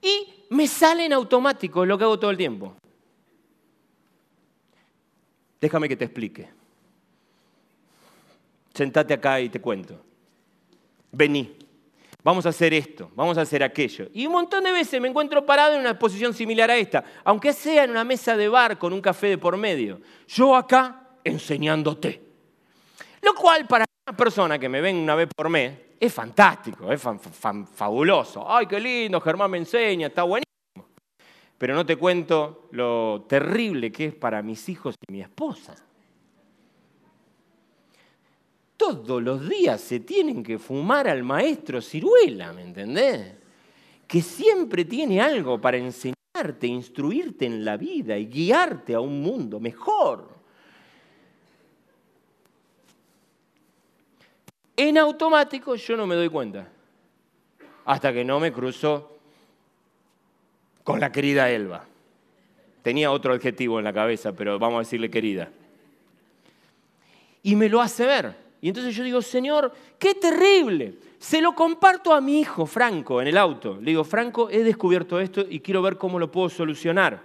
[0.04, 2.76] Y me sale en automático lo que hago todo el tiempo.
[5.60, 6.48] Déjame que te explique.
[8.72, 10.00] Sentate acá y te cuento.
[11.12, 11.58] Vení
[12.26, 14.08] vamos a hacer esto, vamos a hacer aquello.
[14.12, 17.54] Y un montón de veces me encuentro parado en una posición similar a esta, aunque
[17.54, 20.02] sea en una mesa de bar con un café de por medio.
[20.28, 22.20] Yo acá enseñándote.
[23.22, 27.00] Lo cual para una persona que me ven una vez por mes es fantástico, es
[27.76, 28.44] fabuloso.
[28.52, 30.90] Ay, qué lindo, Germán me enseña, está buenísimo.
[31.60, 35.76] Pero no te cuento lo terrible que es para mis hijos y mi esposa
[38.78, 43.34] todos los días se tienen que fumar al maestro ciruela, ¿me entendés?
[44.08, 49.60] Que siempre tiene algo para enseñarte, instruirte en la vida y guiarte a un mundo
[49.60, 50.30] mejor.
[54.78, 56.68] En automático yo no me doy cuenta,
[57.86, 59.18] hasta que no me cruzo
[60.84, 61.86] con la querida Elba.
[62.84, 65.50] Tenía otro adjetivo en la cabeza, pero vamos a decirle querida.
[67.42, 68.45] Y me lo hace ver.
[68.66, 70.96] Y entonces yo digo, Señor, qué terrible.
[71.20, 73.78] Se lo comparto a mi hijo Franco en el auto.
[73.80, 77.22] Le digo, Franco, he descubierto esto y quiero ver cómo lo puedo solucionar.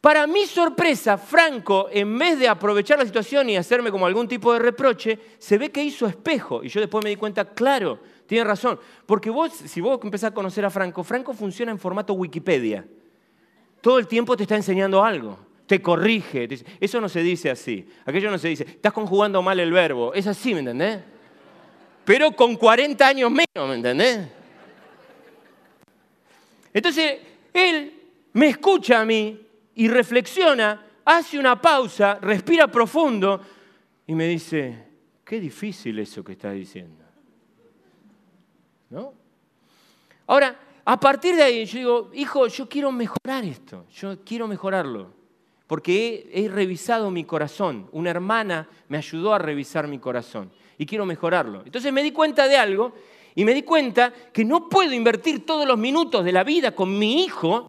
[0.00, 4.52] Para mi sorpresa, Franco, en vez de aprovechar la situación y hacerme como algún tipo
[4.52, 6.64] de reproche, se ve que hizo espejo.
[6.64, 8.80] Y yo después me di cuenta, claro, tiene razón.
[9.06, 12.84] Porque vos, si vos empezás a conocer a Franco, Franco funciona en formato Wikipedia.
[13.80, 16.48] Todo el tiempo te está enseñando algo te corrige.
[16.80, 17.86] eso no se dice así.
[18.04, 20.12] Aquello no se dice, estás conjugando mal el verbo.
[20.12, 21.00] Es así, ¿me entendés?
[22.04, 24.28] Pero con 40 años menos, ¿me entendés?
[26.72, 27.18] Entonces,
[27.52, 27.92] él
[28.34, 29.40] me escucha a mí
[29.76, 33.40] y reflexiona, hace una pausa, respira profundo
[34.06, 34.86] y me dice,
[35.24, 37.04] qué difícil eso que estás diciendo.
[38.90, 39.14] ¿No?
[40.26, 45.23] Ahora, a partir de ahí yo digo, hijo, yo quiero mejorar esto, yo quiero mejorarlo
[45.74, 47.88] porque he, revisado mi corazón.
[47.90, 51.62] Una hermana me ayudó a revisar mi corazón y quiero mejorarlo.
[51.66, 52.92] Entonces me di cuenta de algo
[53.34, 56.96] y me di cuenta que no puedo invertir todos los minutos de la vida con
[56.96, 57.66] mi hijo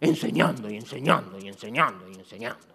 [0.00, 2.74] enseñando y enseñando y enseñando y enseñando.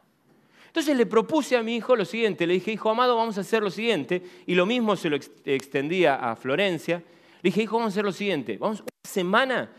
[0.68, 3.64] Entonces le propuse a mi hijo lo siguiente, le dije, hijo amado, vamos a hacer
[3.64, 6.98] lo siguiente, y lo mismo se lo extendía a Florencia.
[6.98, 9.72] Le dije, hijo, vamos a hacer lo siguiente, vamos una semana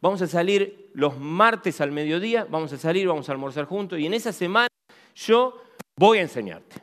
[0.00, 4.06] Vamos a salir los martes al mediodía, vamos a salir, vamos a almorzar juntos y
[4.06, 4.68] en esa semana
[5.14, 5.62] yo
[5.96, 6.76] voy a enseñarte.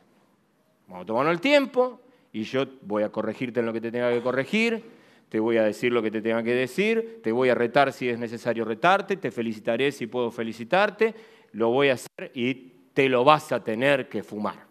[0.87, 1.99] Vamos a el tiempo
[2.31, 4.83] y yo voy a corregirte en lo que te tenga que corregir,
[5.29, 8.07] te voy a decir lo que te tenga que decir, te voy a retar si
[8.07, 11.15] es necesario retarte, te felicitaré si puedo felicitarte,
[11.53, 12.53] lo voy a hacer y
[12.93, 14.67] te lo vas a tener que fumar.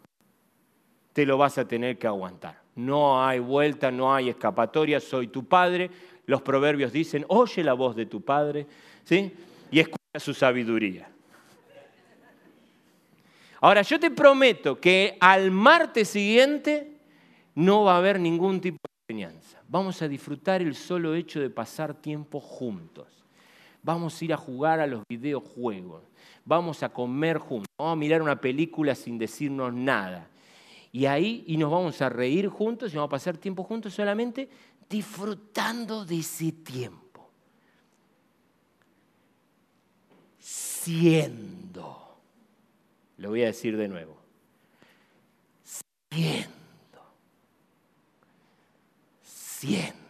[1.12, 2.62] Te lo vas a tener que aguantar.
[2.76, 5.90] No hay vuelta, no hay escapatoria, soy tu padre,
[6.26, 8.66] los proverbios dicen, oye la voz de tu padre,
[9.04, 9.32] ¿sí?
[9.70, 11.08] Y escucha su sabiduría.
[13.60, 16.92] Ahora, yo te prometo que al martes siguiente
[17.54, 19.60] no va a haber ningún tipo de enseñanza.
[19.68, 23.06] Vamos a disfrutar el solo hecho de pasar tiempo juntos.
[23.82, 26.02] Vamos a ir a jugar a los videojuegos.
[26.44, 27.66] Vamos a comer juntos.
[27.78, 30.28] Vamos a mirar una película sin decirnos nada.
[30.92, 34.48] Y ahí y nos vamos a reír juntos y vamos a pasar tiempo juntos solamente
[34.88, 37.30] disfrutando de ese tiempo.
[40.38, 42.18] Siendo,
[43.16, 44.16] lo voy a decir de nuevo,
[46.10, 47.02] siendo,
[49.22, 50.06] siendo.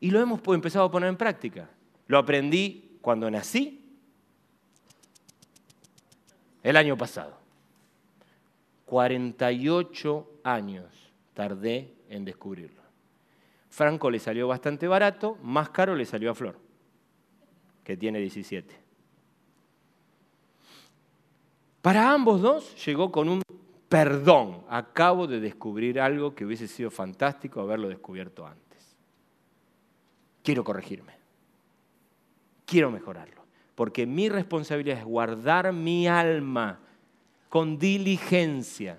[0.00, 1.70] Y lo hemos empezado a poner en práctica.
[2.08, 4.00] Lo aprendí cuando nací,
[6.62, 7.40] el año pasado.
[8.86, 12.82] 48 años tardé en descubrirlo.
[13.68, 16.58] Franco le salió bastante barato, más caro le salió a Flor,
[17.84, 18.82] que tiene 17.
[21.80, 23.42] Para ambos dos llegó con un
[23.88, 24.64] perdón.
[24.68, 28.96] Acabo de descubrir algo que hubiese sido fantástico haberlo descubierto antes.
[30.42, 31.14] Quiero corregirme.
[32.64, 33.42] Quiero mejorarlo.
[33.74, 36.80] Porque mi responsabilidad es guardar mi alma
[37.48, 38.98] con diligencia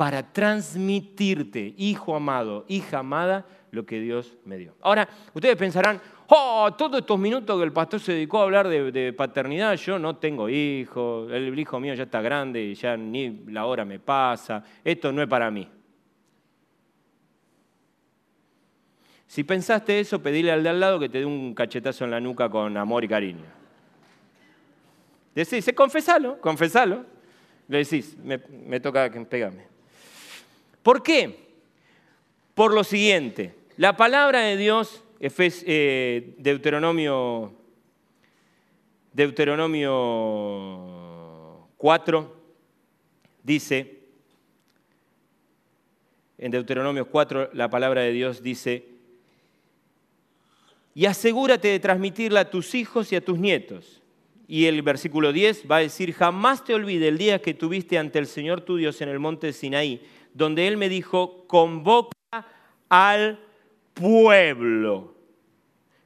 [0.00, 4.74] para transmitirte, hijo amado, hija amada, lo que Dios me dio.
[4.80, 9.12] Ahora, ustedes pensarán, oh, todos estos minutos que el pastor se dedicó a hablar de,
[9.12, 13.66] paternidad, yo no tengo hijos, el hijo mío ya está grande y ya ni la
[13.66, 15.68] hora me pasa, esto no es para mí.
[19.26, 22.20] Si pensaste eso, pedile al de al lado que te dé un cachetazo en la
[22.20, 23.44] nuca con amor y cariño.
[25.34, 27.04] Decís, confesalo, confesalo.
[27.68, 29.68] Le decís, me, toca pegarme.
[30.82, 31.50] ¿Por qué?
[32.54, 37.52] Por lo siguiente, la palabra de Dios, eh, Deuteronomio,
[39.12, 42.36] Deuteronomio 4,
[43.42, 43.98] dice,
[46.38, 48.86] en Deuteronomio 4 la palabra de Dios dice,
[50.94, 54.02] y asegúrate de transmitirla a tus hijos y a tus nietos.
[54.48, 58.18] Y el versículo 10 va a decir, jamás te olvide el día que tuviste ante
[58.18, 60.02] el Señor tu Dios en el monte de Sinaí,
[60.34, 62.14] donde Él me dijo, convoca
[62.88, 63.38] al
[63.94, 65.14] pueblo.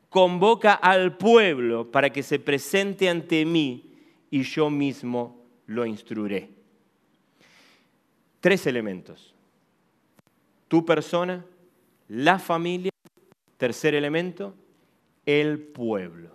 [0.08, 3.92] Convoca al pueblo para que se presente ante mí
[4.30, 6.50] y yo mismo lo instruiré.
[8.40, 9.34] Tres elementos.
[10.68, 11.44] Tu persona,
[12.08, 12.90] la familia,
[13.56, 14.54] tercer elemento,
[15.24, 16.33] el pueblo.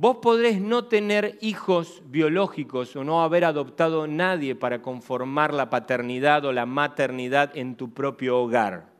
[0.00, 6.44] Vos podréis no tener hijos biológicos o no haber adoptado nadie para conformar la paternidad
[6.44, 8.92] o la maternidad en tu propio hogar,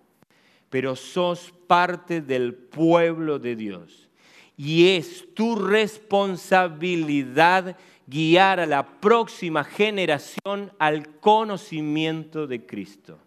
[0.70, 4.08] pero sos parte del pueblo de Dios.
[4.56, 7.76] Y es tu responsabilidad
[8.08, 13.20] guiar a la próxima generación al conocimiento de Cristo.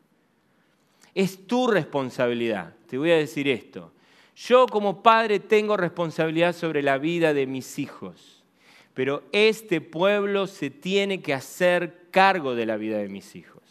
[1.15, 2.75] Es tu responsabilidad.
[2.87, 3.93] Te voy a decir esto.
[4.35, 8.43] Yo como padre tengo responsabilidad sobre la vida de mis hijos,
[8.93, 13.61] pero este pueblo se tiene que hacer cargo de la vida de mis hijos.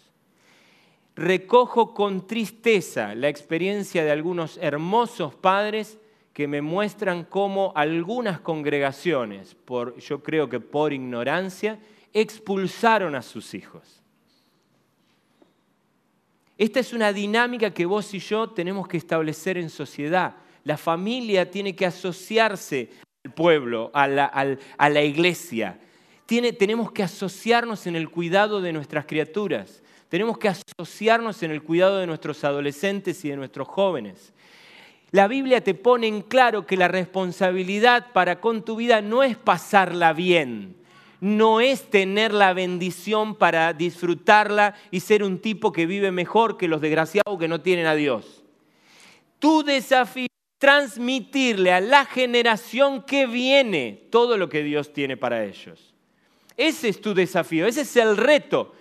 [1.16, 5.98] Recojo con tristeza la experiencia de algunos hermosos padres
[6.32, 11.78] que me muestran cómo algunas congregaciones, por, yo creo que por ignorancia,
[12.12, 14.00] expulsaron a sus hijos.
[16.56, 20.36] Esta es una dinámica que vos y yo tenemos que establecer en sociedad
[20.70, 22.90] la familia tiene que asociarse
[23.24, 25.80] al pueblo, a la, iglesia.
[26.28, 29.82] tenemos que asociarnos en el cuidado de nuestras criaturas.
[30.08, 34.32] Tenemos que asociarnos en el cuidado de nuestros adolescentes y de nuestros jóvenes.
[35.10, 39.36] La Biblia te pone en claro que la responsabilidad para con tu vida no es
[39.36, 40.76] pasarla bien,
[41.20, 46.68] no es tener la bendición para disfrutarla y ser un tipo que vive mejor que
[46.68, 48.44] los desgraciados que no tienen a Dios.
[49.40, 50.29] Tu desafío
[50.60, 55.94] transmitirle a la generación que viene todo lo que Dios tiene para ellos.
[56.54, 58.74] Ese es tu desafío, ese es el reto.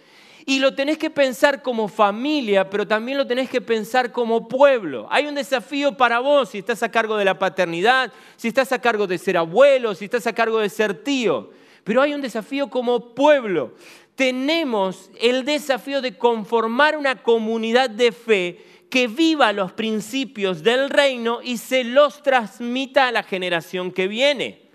[0.46, 5.08] Y lo tenés que pensar como familia, pero también lo tenés que pensar como pueblo.
[5.10, 8.82] Hay un desafío para vos si estás a cargo de la paternidad, si estás a
[8.82, 11.52] cargo de ser abuelo, si estás a cargo de ser tío.
[11.86, 13.74] Pero hay un desafío como pueblo.
[14.16, 21.40] Tenemos el desafío de conformar una comunidad de fe que viva los principios del reino
[21.44, 24.70] y se los transmita a la generación que viene.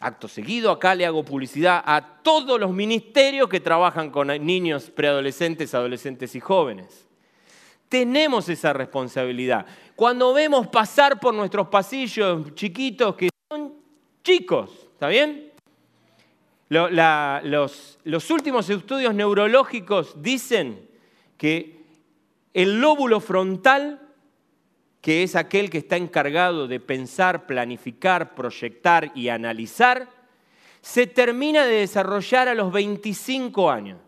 [0.00, 5.74] Acto seguido, acá le hago publicidad a todos los ministerios que trabajan con niños, preadolescentes,
[5.74, 7.06] adolescentes y jóvenes.
[7.88, 9.66] Tenemos esa responsabilidad.
[9.94, 13.74] Cuando vemos pasar por nuestros pasillos chiquitos que son
[14.22, 15.52] chicos, ¿está bien?
[16.68, 20.88] los, los últimos estudios neurológicos dicen
[21.38, 21.75] que
[22.56, 24.00] el lóbulo frontal,
[25.02, 30.08] que es aquel que está encargado de pensar, planificar, proyectar y analizar,
[30.80, 33.98] se termina de desarrollar a los 25 años.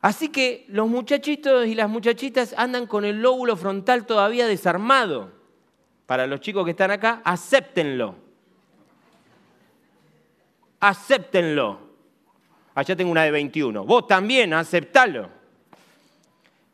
[0.00, 5.32] Así que los muchachitos y las muchachitas andan con el lóbulo frontal todavía desarmado.
[6.06, 8.14] Para los chicos que están acá, acéptenlo.
[10.78, 11.89] Acéptenlo.
[12.74, 13.84] Allá tengo una de 21.
[13.84, 15.28] Vos también, aceptalo.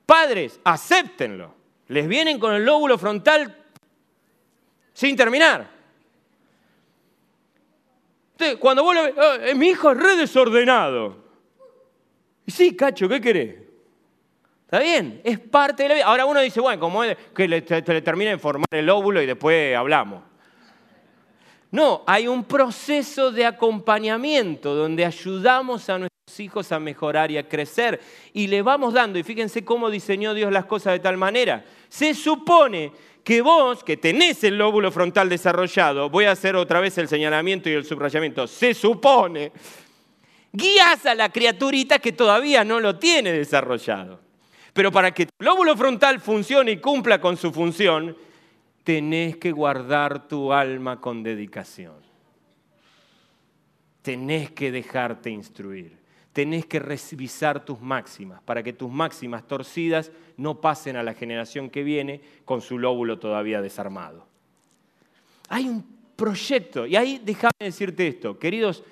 [0.05, 1.55] Padres, acéptenlo.
[1.89, 3.55] Les vienen con el lóbulo frontal
[4.93, 5.69] sin terminar.
[8.59, 11.25] cuando vos lo ves, oh, mi hijo es re desordenado.
[12.47, 13.57] Y sí, cacho, ¿qué querés?
[14.65, 16.07] Está bien, es parte de la vida.
[16.07, 19.27] Ahora uno dice, bueno, como es, que le, le termine de formar el óvulo y
[19.27, 20.23] después hablamos.
[21.71, 27.49] No, hay un proceso de acompañamiento donde ayudamos a nuestros hijos a mejorar y a
[27.49, 28.01] crecer
[28.33, 31.65] y le vamos dando, y fíjense cómo diseñó Dios las cosas de tal manera.
[31.89, 32.93] Se supone
[33.25, 37.69] que vos, que tenés el lóbulo frontal desarrollado, voy a hacer otra vez el señalamiento
[37.69, 39.53] y el subrayamiento, se supone
[40.57, 44.21] Guías a la criaturita que todavía no lo tiene desarrollado.
[44.73, 48.17] Pero para que el lóbulo frontal funcione y cumpla con su función,
[48.87, 51.97] tenés que guardar tu alma con dedicación.
[54.01, 55.99] Tenés que dejarte instruir.
[56.33, 61.69] Tenés que revisar tus máximas para que tus máximas torcidas no pasen a la generación
[61.69, 64.29] que viene con su lóbulo todavía desarmado.
[65.49, 65.85] Hay un
[66.15, 68.85] proyecto, y ahí déjame decirte esto, queridos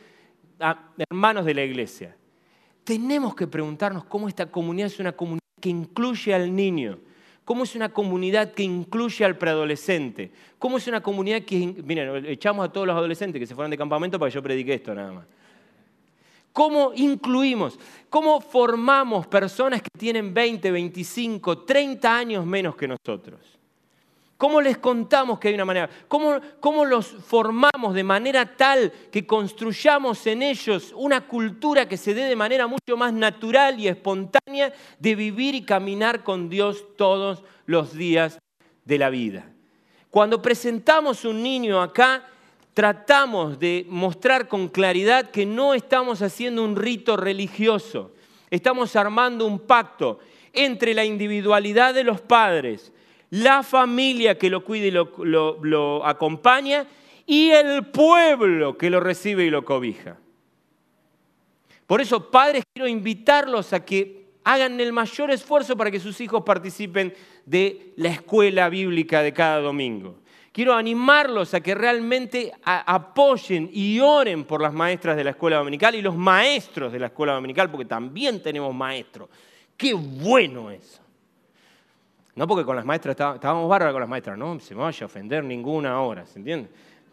[0.58, 2.16] ah, hermanos de la iglesia,
[2.82, 6.98] tenemos que preguntarnos cómo esta comunidad es una comunidad que incluye al niño,
[7.44, 11.82] cómo es una comunidad que incluye al preadolescente, cómo es una comunidad que...
[11.84, 14.74] Miren, echamos a todos los adolescentes que se fueron de campamento para que yo predique
[14.74, 15.26] esto nada más.
[16.52, 17.78] ¿Cómo incluimos?
[18.08, 23.40] ¿Cómo formamos personas que tienen 20, 25, 30 años menos que nosotros?
[24.36, 25.88] ¿Cómo les contamos que hay una manera?
[26.08, 32.14] ¿Cómo, ¿Cómo, los formamos de manera tal que construyamos en ellos una cultura que se
[32.14, 37.44] dé de manera mucho más natural y espontánea de vivir y caminar con Dios todos
[37.66, 38.40] los días
[38.84, 39.50] de la vida?
[40.10, 42.24] Cuando presentamos un niño acá,
[42.74, 48.12] tratamos de mostrar con claridad que no estamos haciendo un rito religioso,
[48.50, 50.18] estamos armando un pacto
[50.52, 52.92] entre la individualidad de los padres,
[53.30, 56.86] la familia que lo cuida y lo, acompaña
[57.26, 60.18] y el pueblo que lo recibe y lo cobija.
[61.86, 66.42] Por eso, padres, quiero invitarlos a que hagan el mayor esfuerzo para que sus hijos
[66.44, 67.14] participen
[67.44, 70.16] de la escuela bíblica de cada domingo.
[70.52, 75.96] Quiero animarlos a que realmente apoyen y oren por las maestras de la escuela dominical
[75.96, 79.28] y los maestros de la escuela dominical, porque también tenemos maestros.
[79.76, 81.03] Qué bueno eso.
[82.36, 85.06] No porque con las maestras estábamos bárbaros con las maestras, no se me vaya a
[85.06, 86.68] ofender ninguna ahora, ¿se entiende?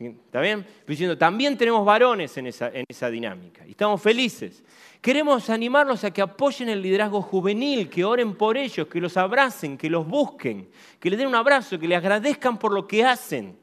[0.09, 0.65] ¿Está bien?
[0.87, 4.63] Diciendo, también tenemos varones en esa, dinámica y estamos felices.
[4.99, 9.77] Queremos animarlos a que apoyen el liderazgo juvenil, que oren por ellos, que los abracen,
[9.77, 10.69] que los busquen,
[10.99, 13.55] que les den un abrazo, que les agradezcan por lo que hacen.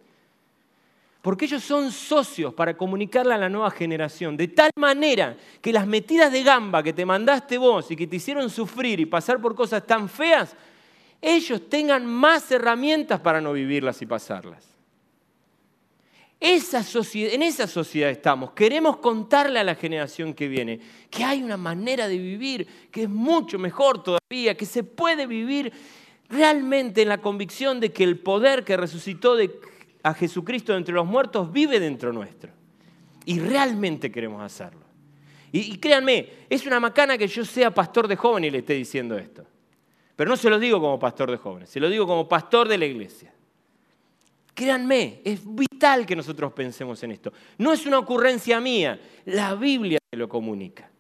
[1.23, 5.87] Porque ellos son socios para comunicarle a la nueva generación, de tal manera que las
[5.87, 9.55] metidas de gamba que te mandaste vos y que te hicieron sufrir y pasar por
[9.55, 10.57] cosas tan feas,
[11.21, 14.69] ellos tengan más herramientas para no vivirlas y pasarlas
[16.41, 18.53] en esa sociedad estamos.
[18.53, 23.09] Queremos contarle a la generación que viene que hay una manera de vivir que es
[23.09, 25.73] mucho mejor todavía, que se puede vivir
[26.29, 29.37] realmente en la convicción de que el poder que resucitó
[30.03, 32.53] a Jesucristo entre los muertos vive dentro nuestro.
[33.25, 34.87] Y realmente queremos hacerlo.
[35.51, 38.75] Y, y créanme, es una macana que yo sea pastor de jóvenes y le esté
[38.75, 39.45] diciendo esto.
[40.19, 42.77] Pero no se lo digo como pastor de jóvenes, se lo digo como pastor de
[42.77, 43.33] la iglesia.
[44.53, 47.33] Créanme, es vital que nosotros pensemos en esto.
[47.57, 50.91] No es una ocurrencia mía, la Biblia lo comunica.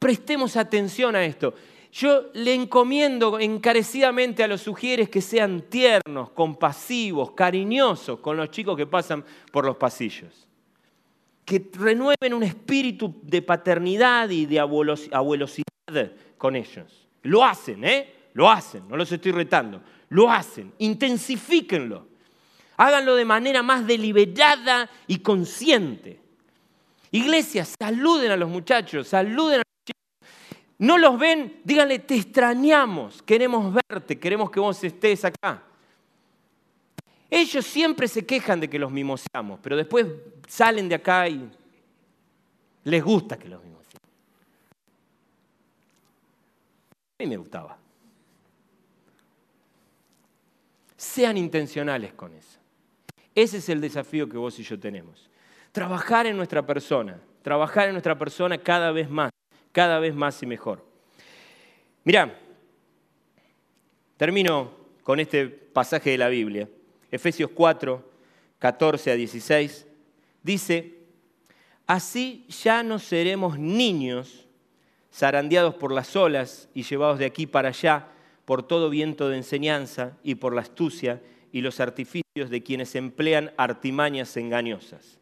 [0.00, 1.54] Prestemos atención a esto.
[1.92, 8.76] Yo le encomiendo encarecidamente a los sugieres que sean tiernos, compasivos, cariñosos con los chicos
[8.76, 10.48] que pasan por los pasillos.
[11.44, 15.62] Que renueven un espíritu de paternidad y de abuelosidad
[16.36, 17.06] con ellos.
[17.22, 18.14] Lo hacen, ¿eh?
[18.34, 19.82] Lo hacen, no los estoy retando.
[20.08, 22.06] Lo hacen, intensifíquenlo.
[22.76, 26.18] Háganlo de manera más deliberada y consciente.
[27.10, 30.30] Iglesias, saluden a los muchachos, saluden a los chicos.
[30.78, 35.62] No los ven, díganle, te extrañamos, queremos verte, queremos que vos estés acá.
[37.28, 40.06] Ellos siempre se quejan de que los mimoseamos, pero después
[40.48, 41.48] salen de acá y
[42.84, 43.79] les gusta que los mimoseamos.
[47.20, 47.76] A mí me gustaba.
[50.96, 52.58] Sean intencionales con eso.
[53.34, 55.28] Ese es el desafío que vos y yo tenemos.
[55.70, 59.30] Trabajar en nuestra persona, trabajar en nuestra persona cada vez más,
[59.70, 60.82] cada vez más y mejor.
[62.04, 62.40] Mirá,
[64.16, 64.70] termino
[65.02, 66.70] con este pasaje de la Biblia.
[67.10, 68.02] Efesios 4,
[68.58, 69.86] 14 a 16.
[70.42, 70.94] Dice,
[71.86, 74.46] así ya no seremos niños
[75.12, 78.08] zarandeados por las olas y llevados de aquí para allá
[78.44, 81.20] por todo viento de enseñanza y por la astucia
[81.52, 85.18] y los artificios de quienes emplean artimañas engañosas.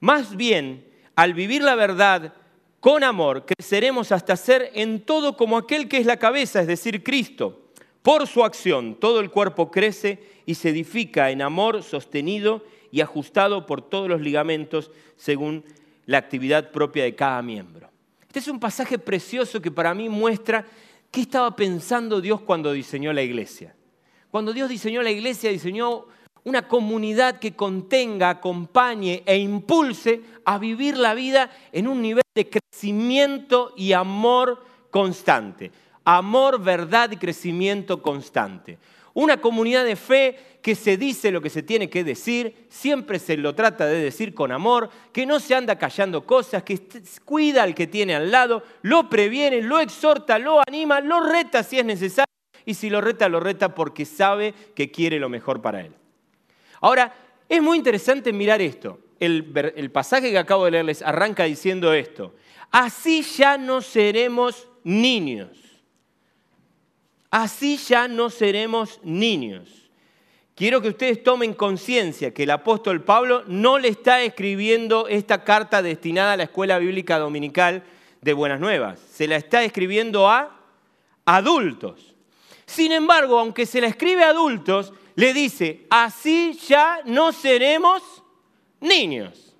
[0.00, 0.84] Más bien,
[1.16, 2.34] al vivir la verdad
[2.80, 7.02] con amor, creceremos hasta ser en todo como aquel que es la cabeza, es decir,
[7.02, 7.64] Cristo.
[8.02, 13.66] Por su acción, todo el cuerpo crece y se edifica en amor sostenido y ajustado
[13.66, 15.64] por todos los ligamentos según
[16.06, 17.90] la actividad propia de cada miembro.
[18.38, 20.64] Es un pasaje precioso que para mí muestra
[21.10, 23.74] qué estaba pensando Dios cuando diseñó la iglesia.
[24.30, 26.04] Cuando Dios diseñó la iglesia, diseñó
[26.44, 32.48] una comunidad que contenga, acompañe e impulse a vivir la vida en un nivel de
[32.48, 35.72] crecimiento y amor constante.
[36.04, 38.78] Amor, verdad y crecimiento constante.
[39.18, 43.36] Una comunidad de fe que se dice lo que se tiene que decir, siempre se
[43.36, 46.80] lo trata de decir con amor, que no se anda callando cosas, que
[47.24, 51.80] cuida al que tiene al lado, lo previene, lo exhorta, lo anima, lo reta si
[51.80, 52.32] es necesario
[52.64, 55.92] y si lo reta, lo reta porque sabe que quiere lo mejor para él.
[56.80, 57.12] Ahora,
[57.48, 59.00] es muy interesante mirar esto.
[59.18, 62.36] El, pasaje que acabo de leerles arranca diciendo esto.
[62.70, 65.67] Así ya no seremos niños.
[67.30, 69.90] Así ya no seremos niños.
[70.54, 75.82] Quiero que ustedes tomen conciencia que el apóstol Pablo no le está escribiendo esta carta
[75.82, 77.84] destinada a la escuela bíblica dominical
[78.22, 78.98] de Buenas Nuevas.
[78.98, 80.58] Se la está escribiendo a
[81.24, 82.16] adultos.
[82.66, 88.02] Sin embargo, aunque se la escribe a adultos, le dice, así ya no seremos
[88.80, 89.54] niños.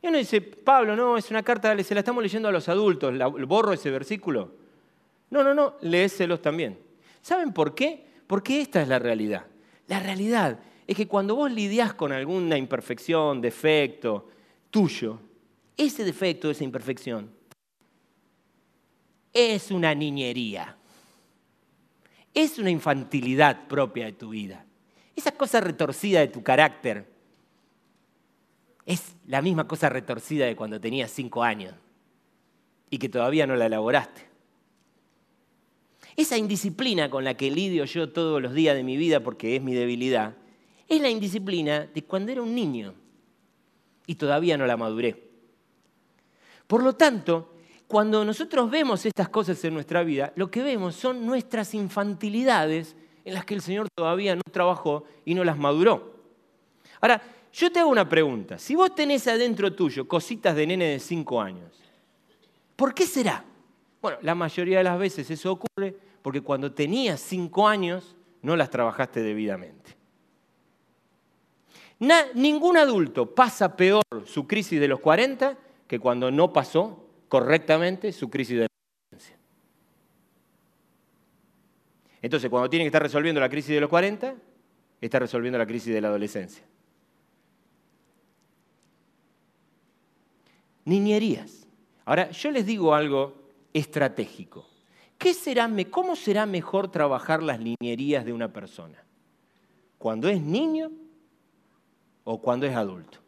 [0.00, 3.12] Y uno dice, Pablo, no, es una carta, se la estamos leyendo a los adultos,
[3.46, 4.63] borro ese versículo.
[5.34, 6.78] No, no, no, léeselos también.
[7.20, 8.06] ¿Saben por qué?
[8.28, 9.44] Porque esta es la realidad.
[9.88, 14.28] La realidad es que cuando vos lidias con alguna imperfección, defecto
[14.70, 15.18] tuyo,
[15.76, 17.32] ese defecto, esa imperfección,
[19.32, 20.76] es una niñería.
[22.32, 24.64] Es una infantilidad propia de tu vida.
[25.16, 27.12] Esa cosa retorcida de tu carácter
[28.86, 31.74] es la misma cosa retorcida de cuando tenías cinco años
[32.88, 34.33] y que todavía no la elaboraste.
[36.16, 39.62] Esa indisciplina con la que lidio yo todos los días de mi vida porque es
[39.62, 40.36] mi debilidad,
[40.88, 42.94] es la indisciplina de cuando era un niño
[44.06, 45.30] y todavía no la maduré.
[46.66, 47.54] Por lo tanto,
[47.86, 53.34] cuando nosotros vemos estas cosas en nuestra vida, lo que vemos son nuestras infantilidades en
[53.34, 56.14] las que el Señor todavía no trabajó y no las maduró.
[57.00, 57.20] Ahora,
[57.52, 58.58] yo te hago una pregunta.
[58.58, 61.72] Si vos tenés adentro tuyo cositas de nene de cinco años,
[62.76, 63.44] ¿por qué será?
[64.04, 68.68] Bueno, la mayoría de las veces eso ocurre porque cuando tenías cinco años no las
[68.68, 69.96] trabajaste debidamente.
[72.34, 78.28] ningún adulto pasa peor su crisis de los 40 que cuando no pasó correctamente su
[78.28, 78.68] crisis de la
[79.10, 79.38] adolescencia.
[82.20, 84.34] Entonces, cuando tiene que estar resolviendo la crisis de los 40,
[85.00, 86.62] está resolviendo la crisis de la adolescencia.
[90.84, 91.66] Niñerías.
[92.04, 93.43] Ahora, yo les digo algo
[93.74, 94.66] estratégico.
[95.18, 99.02] ¿Qué será, ¿Cómo será mejor trabajar las niñerías de una persona?
[99.98, 100.90] ¿Cuando es niño
[102.24, 103.18] o cuando es adulto?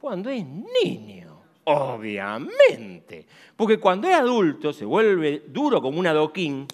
[0.00, 0.44] Cuando es
[0.84, 3.26] niño, obviamente.
[3.56, 6.66] Porque cuando es adulto se vuelve duro como un adoquín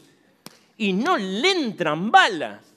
[0.77, 2.73] y no le entran balas.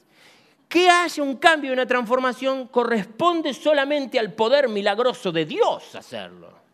[0.68, 6.67] Que haya un cambio, una transformación, corresponde solamente al poder milagroso de Dios hacerlo.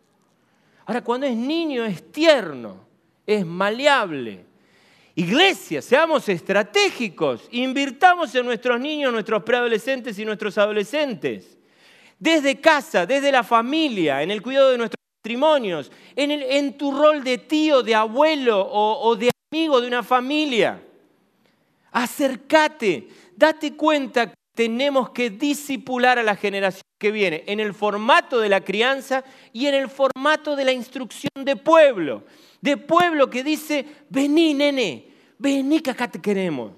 [0.85, 2.85] Ahora, cuando es niño es tierno,
[3.25, 4.45] es maleable.
[5.15, 11.57] Iglesia, seamos estratégicos, invirtamos en nuestros niños, nuestros preadolescentes y nuestros adolescentes.
[12.17, 17.37] Desde casa, desde la familia, en el cuidado de nuestros matrimonios, en, tu rol de
[17.37, 20.81] tío, de abuelo o, o de amigo de una familia.
[21.91, 28.39] Acércate, date cuenta que tenemos que disipular a la generación que viene en el formato
[28.39, 32.23] de la crianza y en el formato de la instrucción de pueblo.
[32.61, 36.71] De pueblo que dice, vení nene, vení que acá te queremos,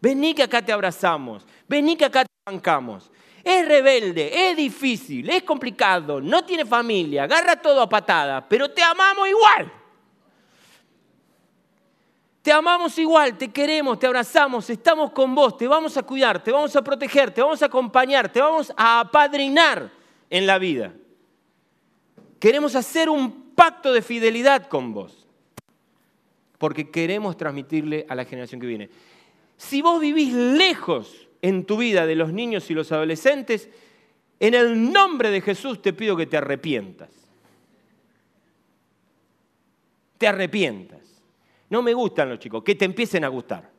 [0.00, 3.10] vení que acá te abrazamos, vení que acá te bancamos.
[3.42, 8.82] Es rebelde, es difícil, es complicado, no tiene familia, agarra todo a patada, pero te
[8.82, 9.81] amamos igual.
[12.42, 16.50] Te amamos igual, te queremos, te abrazamos, estamos con vos, te vamos a cuidar, te
[16.50, 19.90] vamos a proteger, te vamos a acompañar, te vamos a apadrinar
[20.28, 20.92] en la vida.
[22.40, 25.28] Queremos hacer un pacto de fidelidad con vos,
[26.58, 28.90] porque queremos transmitirle a la generación que viene.
[29.56, 33.68] Si vos vivís lejos en tu vida de los niños y los adolescentes,
[34.40, 37.10] en el nombre de Jesús te pido que te arrepientas.
[40.18, 41.01] Te arrepientas.
[41.72, 43.70] No me gustan los chicos, que te empiecen a gustar.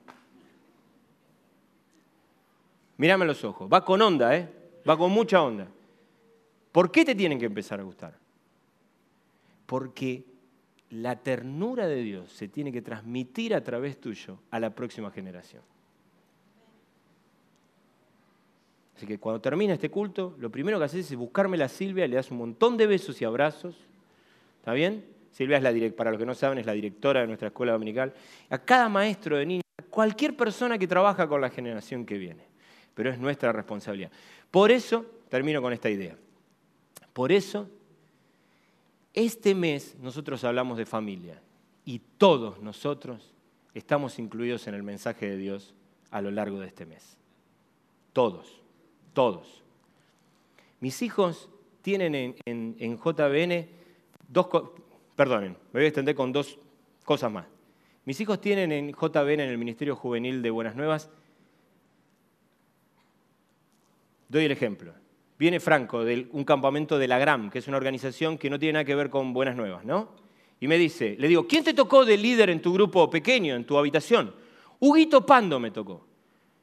[2.97, 4.49] Mírame los ojos, va con onda, ¿eh?
[4.89, 5.67] Va con mucha onda.
[6.71, 8.17] ¿Por qué te tienen que empezar a gustar?
[9.67, 10.25] Porque
[10.89, 15.61] la ternura de Dios se tiene que transmitir a través tuyo a la próxima generación.
[18.95, 22.15] Así que cuando termina este culto, lo primero que haces es buscarme a Silvia, le
[22.15, 23.75] das un montón de besos y abrazos.
[24.61, 25.12] ¿Está bien?
[25.33, 28.13] Silvia es la para los que no saben, es la directora de nuestra escuela dominical.
[28.51, 32.45] A cada maestro de niños, a cualquier persona que trabaja con la generación que viene.
[32.93, 34.11] Pero es nuestra responsabilidad.
[34.51, 36.15] Por eso, termino con esta idea.
[37.13, 37.67] Por eso,
[39.11, 41.41] este mes nosotros hablamos de familia
[41.83, 43.33] y todos nosotros
[43.73, 45.73] estamos incluidos en el mensaje de Dios
[46.11, 47.17] a lo largo de este mes.
[48.13, 48.61] Todos,
[49.13, 49.63] todos.
[50.79, 51.49] Mis hijos
[51.81, 53.67] tienen en, JBN
[54.27, 54.47] dos
[55.15, 56.59] perdonen, me voy a extender con dos
[57.03, 57.45] cosas más.
[58.05, 61.09] Mis hijos tienen en JBN, en el Ministerio Juvenil de Buenas Nuevas,
[64.27, 64.93] doy el ejemplo.
[65.39, 68.73] Viene Franco de un campamento de la GRAM, que es una organización que no tiene
[68.73, 70.09] nada que ver con Buenas Nuevas, ¿no?
[70.59, 73.65] Y me dice, le digo, ¿quién te tocó de líder en tu grupo pequeño, en
[73.65, 74.33] tu habitación?
[74.79, 76.05] Huguito Pando me tocó.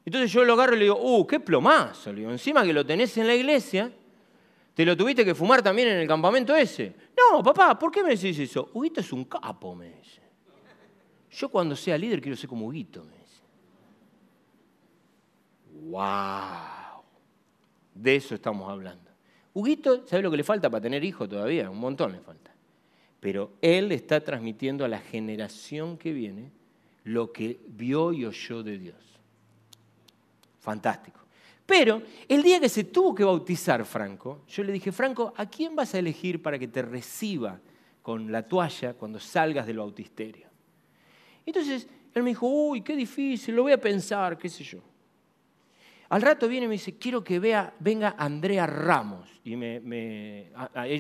[0.05, 2.13] Entonces yo lo agarro y le digo, ¡uh, qué plomazo!
[2.13, 3.93] Le digo, encima que lo tenés en la iglesia,
[4.75, 6.95] ¿te lo tuviste que fumar también en el campamento ese?
[7.17, 8.71] No, papá, ¿por qué me decís eso?
[8.75, 10.21] Huguito es un capo, me dice.
[11.31, 13.41] Yo cuando sea líder quiero ser como Huguito, me dice.
[15.91, 17.03] ¡Wow!
[17.95, 19.11] De eso estamos hablando.
[19.53, 21.71] Huguito, ¿sabe lo que le falta para tener hijo todavía?
[21.71, 22.53] Un montón le falta.
[23.21, 26.51] Pero él está transmitiendo a la generación que viene
[27.05, 28.97] lo que vio y oyó de Dios.
[30.61, 31.20] Fantástico.
[31.71, 35.77] Pero el día que se tuvo que bautizar Franco, yo le dije, Franco, ¿a quién
[35.77, 37.61] vas a elegir para que te reciba
[38.03, 40.49] con la toalla cuando salgas del bautisterio?
[41.47, 44.81] Entonces él me dijo, uy, qué difícil, lo voy a pensar, qué sé yo.
[46.09, 49.31] Al rato viene y me dice, quiero que vea, venga Andrea Ramos.
[49.45, 49.57] Y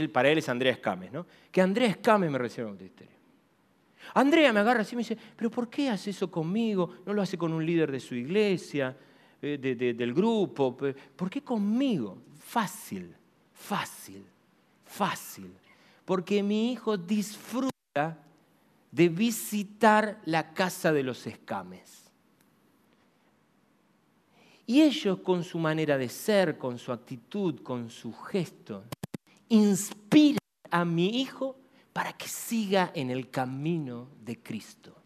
[0.07, 1.27] para él es Andrea Escames, ¿no?
[1.51, 3.17] Que Andrea Escames me reciba el bautisterio.
[4.15, 6.99] Andrea me agarra así y me dice, pero ¿por qué hace eso conmigo?
[7.05, 8.97] No lo hace con un líder de su iglesia,
[9.43, 10.77] eh, del grupo.
[10.77, 12.19] ¿Por qué conmigo?
[12.39, 13.15] Fácil,
[13.53, 14.25] fácil,
[14.85, 15.53] fácil.
[16.05, 18.19] Porque mi hijo disfruta
[18.91, 22.11] de visitar la casa de los escames.
[24.67, 28.85] Y ellos con su manera de ser, con su actitud, con su gesto,
[29.49, 30.39] inspiran
[30.71, 31.57] a mi hijo
[31.93, 35.00] para que siga en el camino de Cristo.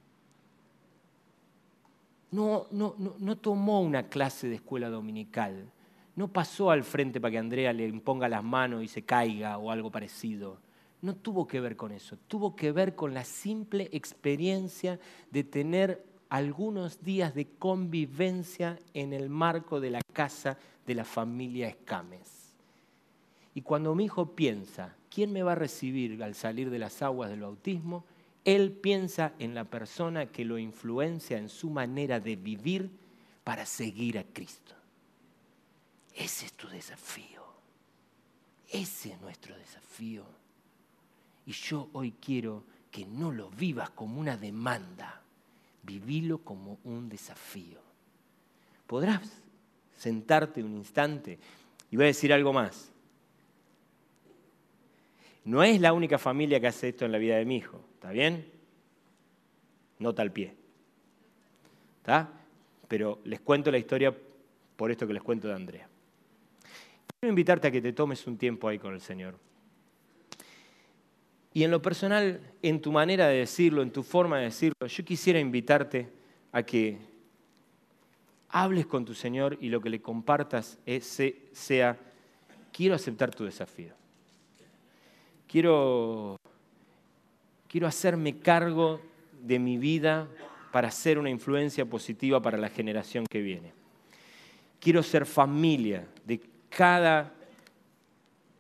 [2.35, 5.71] No, no, no, tomó una clase de escuela dominical,
[6.17, 9.71] no pasó al frente para que Andrea le imponga las manos y se caiga o
[9.71, 10.59] algo parecido.
[11.01, 14.99] No tuvo que ver con eso, tuvo que ver con la simple experiencia
[15.31, 20.59] de tener algunos días de convivencia en el marco de la casa
[20.89, 22.57] de la familia Escames.
[23.55, 27.31] Y cuando mi hijo piensa, ¿quién me va a recibir al salir de las aguas
[27.31, 28.05] del bautismo?
[28.45, 32.91] Él piensa en la persona que lo influencia en su manera de vivir
[33.43, 34.75] para seguir a Cristo.
[36.15, 37.43] Ese es tu desafío.
[38.71, 40.25] Ese es nuestro desafío.
[41.47, 45.21] Y yo hoy quiero que no lo vivas como una demanda
[45.85, 47.79] vivilo como un desafío.
[48.87, 49.23] Podrás
[49.97, 51.39] sentarte un instante
[51.91, 52.91] y voy a decir algo más.
[55.45, 58.13] No es la única familia que hace esto en la vida de mi hijo, ¿está
[58.13, 58.45] bien?
[59.99, 60.55] Nota al pie.
[62.03, 62.31] ¿Está?
[62.87, 64.15] Pero les cuento la historia
[64.77, 65.89] por esto que les cuento de Andrea.
[67.19, 69.39] Quiero invitarte a que te tomes un tiempo ahí con el Señor.
[71.55, 75.03] Y en lo personal, en tu manera de decirlo, en tu forma de decirlo, yo
[75.03, 76.11] quisiera invitarte
[76.53, 76.99] a que
[78.51, 80.79] hables con tu Señor y lo que le compartas
[81.53, 81.97] sea,
[82.71, 83.95] quiero aceptar tu desafío.
[85.49, 86.37] Quiero,
[87.75, 89.01] quiero hacerme cargo
[89.43, 90.29] de mi vida
[90.71, 93.73] para ser una influencia positiva para la generación que viene.
[94.79, 97.35] Quiero ser familia de cada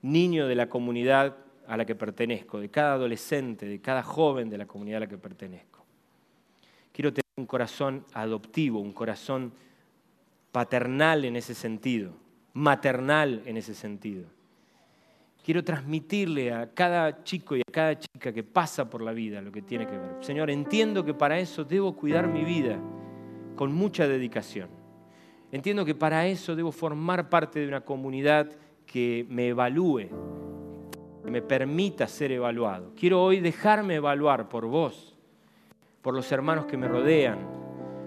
[0.03, 1.37] niño de la comunidad
[1.69, 5.07] a la que pertenezco, de cada adolescente, de cada joven de la comunidad a la
[5.07, 5.85] que pertenezco.
[6.91, 9.53] Quiero tener un corazón adoptivo, un corazón
[10.51, 12.15] paternal en ese sentido,
[12.53, 14.34] maternal en ese sentido.
[15.45, 19.53] Quiero transmitirle a cada chico y a cada chica que pasa por la vida lo
[19.53, 20.16] que tiene que ver.
[20.20, 22.78] Señor, entiendo que para eso debo cuidar mi vida
[23.55, 24.70] con mucha dedicación.
[25.53, 28.53] Entiendo que para eso debo formar parte de una comunidad
[28.86, 30.09] que me evalúe,
[31.24, 32.95] me permita ser evaluado.
[32.99, 35.14] Quiero hoy dejarme evaluar por vos,
[36.01, 37.38] por los hermanos que me rodean,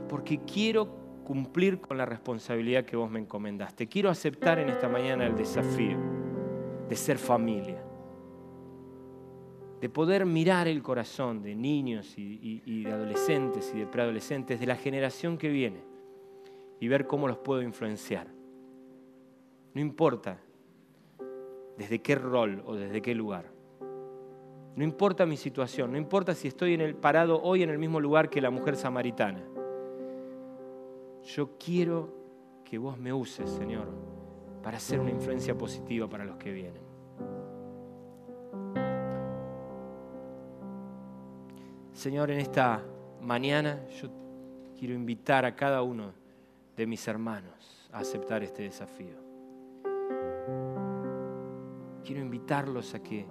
[0.09, 0.87] porque quiero
[1.23, 3.85] cumplir con la responsabilidad que vos me encomendaste.
[3.85, 6.16] Quiero aceptar en esta mañana el desafío
[6.87, 7.83] de ser familia,
[9.81, 14.75] de poder mirar el corazón de niños y, de adolescentes y de preadolescentes de la
[14.75, 15.83] generación que viene
[16.79, 18.27] y ver cómo los puedo influenciar.
[19.73, 20.39] No importa
[21.77, 23.51] desde qué rol o desde qué lugar.
[24.75, 27.99] No importa mi situación, no importa si estoy en el, parado hoy en el mismo
[27.99, 29.43] lugar que la mujer samaritana.
[31.23, 32.13] Yo quiero
[32.63, 33.87] que vos me uses, Señor,
[34.67, 36.81] para ser una influencia positiva para los que vienen.
[41.93, 42.83] Señor, en esta
[43.21, 44.09] mañana yo
[44.77, 46.11] quiero invitar a cada uno
[46.75, 49.15] de mis hermanos a aceptar este desafío.
[52.03, 53.25] Quiero invitarlos a que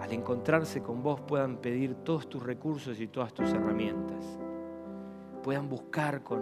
[0.00, 4.38] al encontrarse con vos puedan pedir todos tus recursos y todas tus herramientas.
[5.42, 6.40] Puedan buscar con,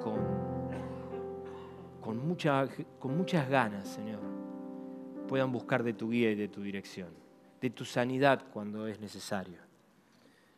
[0.00, 0.43] con
[2.18, 4.20] con, con muchas ganas, Señor.
[5.28, 7.08] Puedan buscar de tu guía y de tu dirección,
[7.60, 9.58] de tu sanidad cuando es necesario,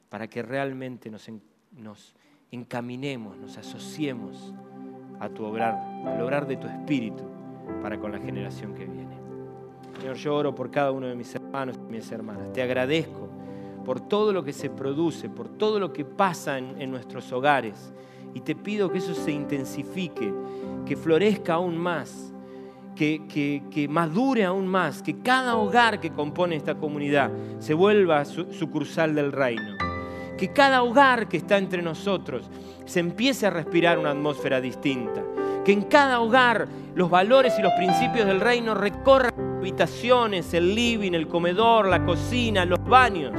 [0.09, 1.29] para que realmente nos,
[1.73, 2.15] nos
[2.51, 4.55] encaminemos, nos asociemos
[5.21, 5.75] a tu obrar,
[6.07, 7.25] al obrar de tu espíritu
[7.83, 9.17] para con la generación que viene.
[9.99, 12.53] Señor, yo oro por cada uno de mis hermanos y mis hermanas.
[12.53, 13.29] Te agradezco
[13.85, 17.93] por todo lo que se produce, por todo lo que pasa en, nuestros hogares.
[18.37, 20.31] Y te pido que eso se intensifique,
[20.85, 22.35] que florezca aún más,
[22.95, 27.31] que, que, madure aún más, que cada hogar que compone esta comunidad
[27.61, 29.79] se vuelva sucursal del reino.
[30.37, 32.51] Que cada hogar que está entre nosotros
[32.85, 35.25] se empiece a respirar una atmósfera distinta.
[35.65, 41.13] Que en cada hogar los valores y los principios del reino recorran habitaciones, el living,
[41.13, 43.33] el comedor, la cocina, los baños.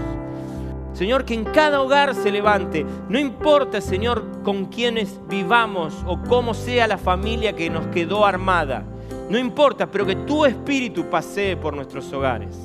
[0.98, 2.84] Señor, que en cada hogar se levante.
[3.08, 8.84] No importa, Señor, con quiénes vivamos o cómo sea la familia que nos quedó armada.
[9.30, 12.58] No importa, pero que tu espíritu pasee por nuestros hogares.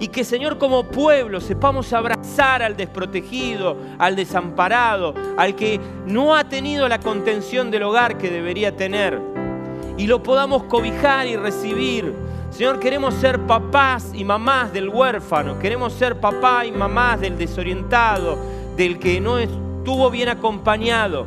[0.00, 6.48] Y que Señor como pueblo sepamos abrazar al desprotegido, al desamparado, al que no ha
[6.48, 9.20] tenido la contención del hogar que debería tener.
[9.96, 12.12] Y lo podamos cobijar y recibir.
[12.52, 18.36] Señor, queremos ser papás y mamás del huérfano, queremos ser papá y mamás del desorientado,
[18.76, 21.24] del que no estuvo bien acompañado.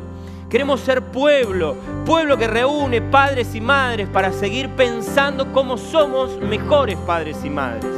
[0.48, 1.74] Queremos ser pueblo,
[2.04, 7.90] pueblo que reúne padres y madres para seguir pensando cómo somos mejores padres y madres.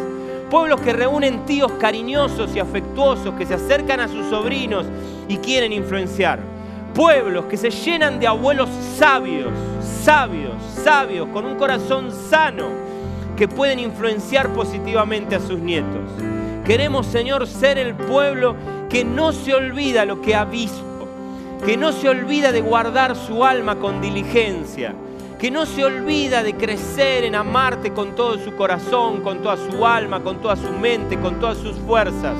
[0.50, 4.86] Pueblos que reúnen tíos cariñosos y afectuosos que se acercan a sus sobrinos
[5.28, 6.40] y quieren influenciar.
[6.94, 9.52] Pueblos que se llenan de abuelos sabios,
[10.02, 12.77] sabios, sabios, con un corazón sano,
[13.38, 16.10] que pueden influenciar positivamente a sus nietos.
[16.64, 18.56] Queremos, Señor, ser el pueblo
[18.90, 21.08] que no se olvida lo que ha visto,
[21.64, 24.92] que no se olvida de guardar su alma con diligencia,
[25.38, 29.86] que no se olvida de crecer en amarte con todo su corazón, con toda su
[29.86, 32.34] alma, con toda su mente, con todas sus fuerzas,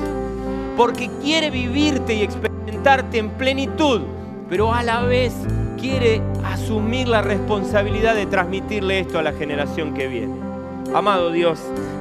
[0.75, 4.01] porque quiere vivirte y experimentarte en plenitud,
[4.49, 5.33] pero a la vez
[5.79, 10.48] quiere asumir la responsabilidad de transmitirle esto a la generación que viene.
[10.93, 11.59] Amado Dios,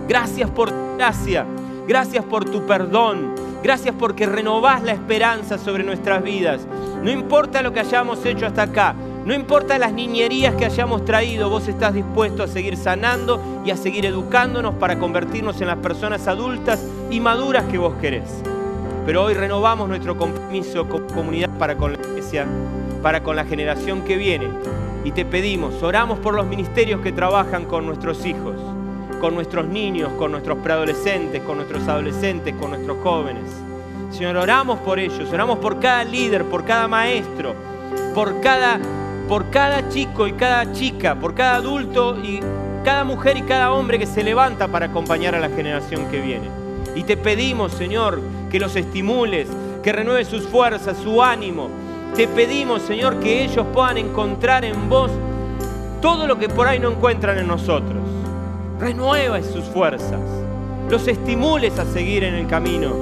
[0.09, 1.47] gracias por tu gracia,
[1.86, 6.66] gracias por tu perdón, gracias porque renovás la esperanza sobre nuestras vidas.
[7.03, 8.95] No importa lo que hayamos hecho hasta acá,
[9.26, 13.76] no importa las niñerías que hayamos traído, vos estás dispuesto a seguir sanando y a
[13.76, 18.43] seguir educándonos para convertirnos en las personas adultas y maduras que vos querés.
[19.05, 22.47] Pero hoy renovamos nuestro compromiso como comunidad para con la iglesia,
[23.03, 24.49] para con la generación que viene.
[25.05, 28.57] Y te pedimos, oramos por los ministerios que trabajan con nuestros hijos,
[29.21, 33.45] con nuestros niños, con nuestros preadolescentes, con nuestros adolescentes, con nuestros jóvenes.
[34.11, 37.55] Señor, oramos por ellos, oramos por cada líder, por cada maestro,
[38.14, 38.81] por cada
[39.29, 42.41] por cada chico y cada chica, por cada adulto y
[42.83, 46.49] cada mujer y cada hombre que se levanta para acompañar a la generación que viene.
[46.95, 49.47] Y te pedimos, Señor, que los estimules,
[49.83, 51.69] que renueve sus fuerzas, su ánimo.
[52.16, 55.11] Te pedimos, Señor, que ellos puedan encontrar en vos
[56.01, 58.08] todo lo que por ahí no encuentran en nosotros.
[58.79, 60.20] Renueva sus fuerzas.
[60.91, 62.95] Los estimules a seguir en el camino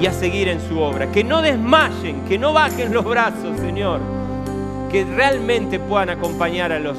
[0.00, 1.10] y a seguir en su obra.
[1.12, 4.00] Que no desmayen, que no bajen los brazos, Señor
[4.90, 6.96] que realmente puedan acompañar a los,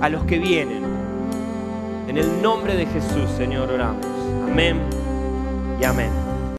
[0.00, 0.82] a los que vienen.
[2.08, 4.06] En el nombre de Jesús, Señor, oramos.
[4.50, 4.80] Amén
[5.80, 6.21] y amén.